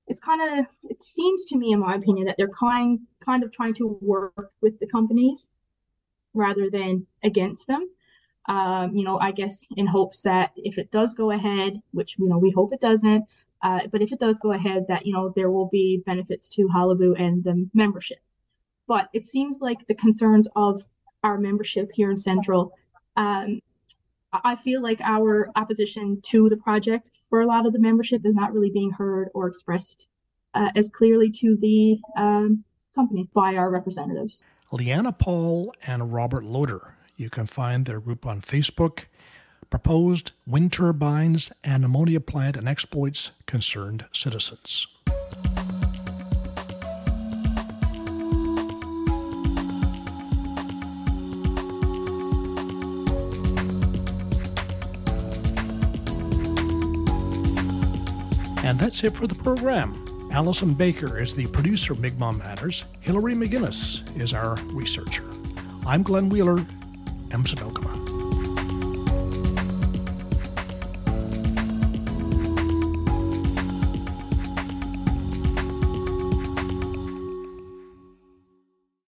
it's 0.07 0.19
kind 0.19 0.59
of, 0.59 0.65
it 0.83 1.01
seems 1.01 1.45
to 1.45 1.57
me, 1.57 1.71
in 1.71 1.79
my 1.79 1.95
opinion, 1.95 2.25
that 2.27 2.35
they're 2.37 2.47
kind, 2.49 2.99
kind 3.19 3.43
of 3.43 3.51
trying 3.51 3.73
to 3.75 3.97
work 4.01 4.51
with 4.61 4.79
the 4.79 4.87
companies 4.87 5.49
rather 6.33 6.69
than 6.69 7.07
against 7.23 7.67
them 7.67 7.89
um, 8.47 8.93
you 8.93 9.03
know, 9.03 9.17
I 9.19 9.31
guess 9.31 9.65
in 9.77 9.87
hopes 9.87 10.21
that 10.21 10.51
if 10.55 10.77
it 10.77 10.91
does 10.91 11.13
go 11.13 11.31
ahead, 11.31 11.81
which 11.91 12.17
you 12.17 12.27
know 12.27 12.37
we 12.37 12.51
hope 12.51 12.73
it 12.73 12.81
doesn't, 12.81 13.25
uh, 13.61 13.81
but 13.91 14.01
if 14.01 14.11
it 14.11 14.19
does 14.19 14.39
go 14.39 14.51
ahead, 14.51 14.85
that 14.89 15.05
you 15.05 15.13
know 15.13 15.31
there 15.35 15.49
will 15.49 15.69
be 15.69 16.03
benefits 16.05 16.49
to 16.49 16.67
Qalipu 16.67 17.19
and 17.19 17.43
the 17.43 17.69
membership. 17.73 18.19
But 18.87 19.09
it 19.13 19.25
seems 19.25 19.59
like 19.61 19.87
the 19.87 19.95
concerns 19.95 20.49
of 20.55 20.83
our 21.23 21.37
membership 21.37 21.91
here 21.93 22.11
in 22.11 22.17
Central 22.17 22.73
Um, 23.15 23.61
I 24.43 24.55
feel 24.55 24.81
like 24.81 24.99
our 25.01 25.51
opposition 25.55 26.21
to 26.29 26.49
the 26.49 26.57
project 26.57 27.11
for 27.29 27.41
a 27.41 27.45
lot 27.45 27.65
of 27.65 27.73
the 27.73 27.79
membership 27.79 28.25
is 28.25 28.33
not 28.33 28.53
really 28.53 28.71
being 28.71 28.91
heard 28.91 29.29
or 29.33 29.47
expressed 29.47 30.07
uh, 30.53 30.69
as 30.75 30.89
clearly 30.89 31.31
to 31.31 31.57
the 31.59 31.99
um, 32.17 32.63
company 32.95 33.29
by 33.33 33.55
our 33.55 33.69
representatives. 33.69 34.43
Leanna 34.71 35.11
Paul 35.11 35.73
and 35.85 36.13
Robert 36.13 36.43
Loder. 36.43 36.95
You 37.15 37.29
can 37.29 37.45
find 37.45 37.85
their 37.85 37.99
group 37.99 38.25
on 38.25 38.41
Facebook. 38.41 39.05
Proposed 39.69 40.31
wind 40.45 40.73
turbines 40.73 41.51
and 41.63 41.85
ammonia 41.85 42.19
plant 42.19 42.57
and 42.57 42.67
exploits 42.67 43.31
concerned 43.45 44.05
citizens. 44.13 44.87
And 58.63 58.79
that's 58.79 59.03
it 59.03 59.15
for 59.15 59.27
the 59.27 59.35
program. 59.35 60.29
Allison 60.31 60.73
Baker 60.73 61.19
is 61.19 61.35
the 61.35 61.47
producer 61.47 61.93
of 61.93 61.99
Mi'kmaq 61.99 62.39
Matters. 62.39 62.85
Hillary 63.01 63.35
McGinnis 63.35 64.01
is 64.17 64.33
our 64.33 64.55
researcher. 64.71 65.25
I'm 65.85 66.01
Glenn 66.01 66.29
Wheeler, 66.29 66.59
Emsa 67.29 67.55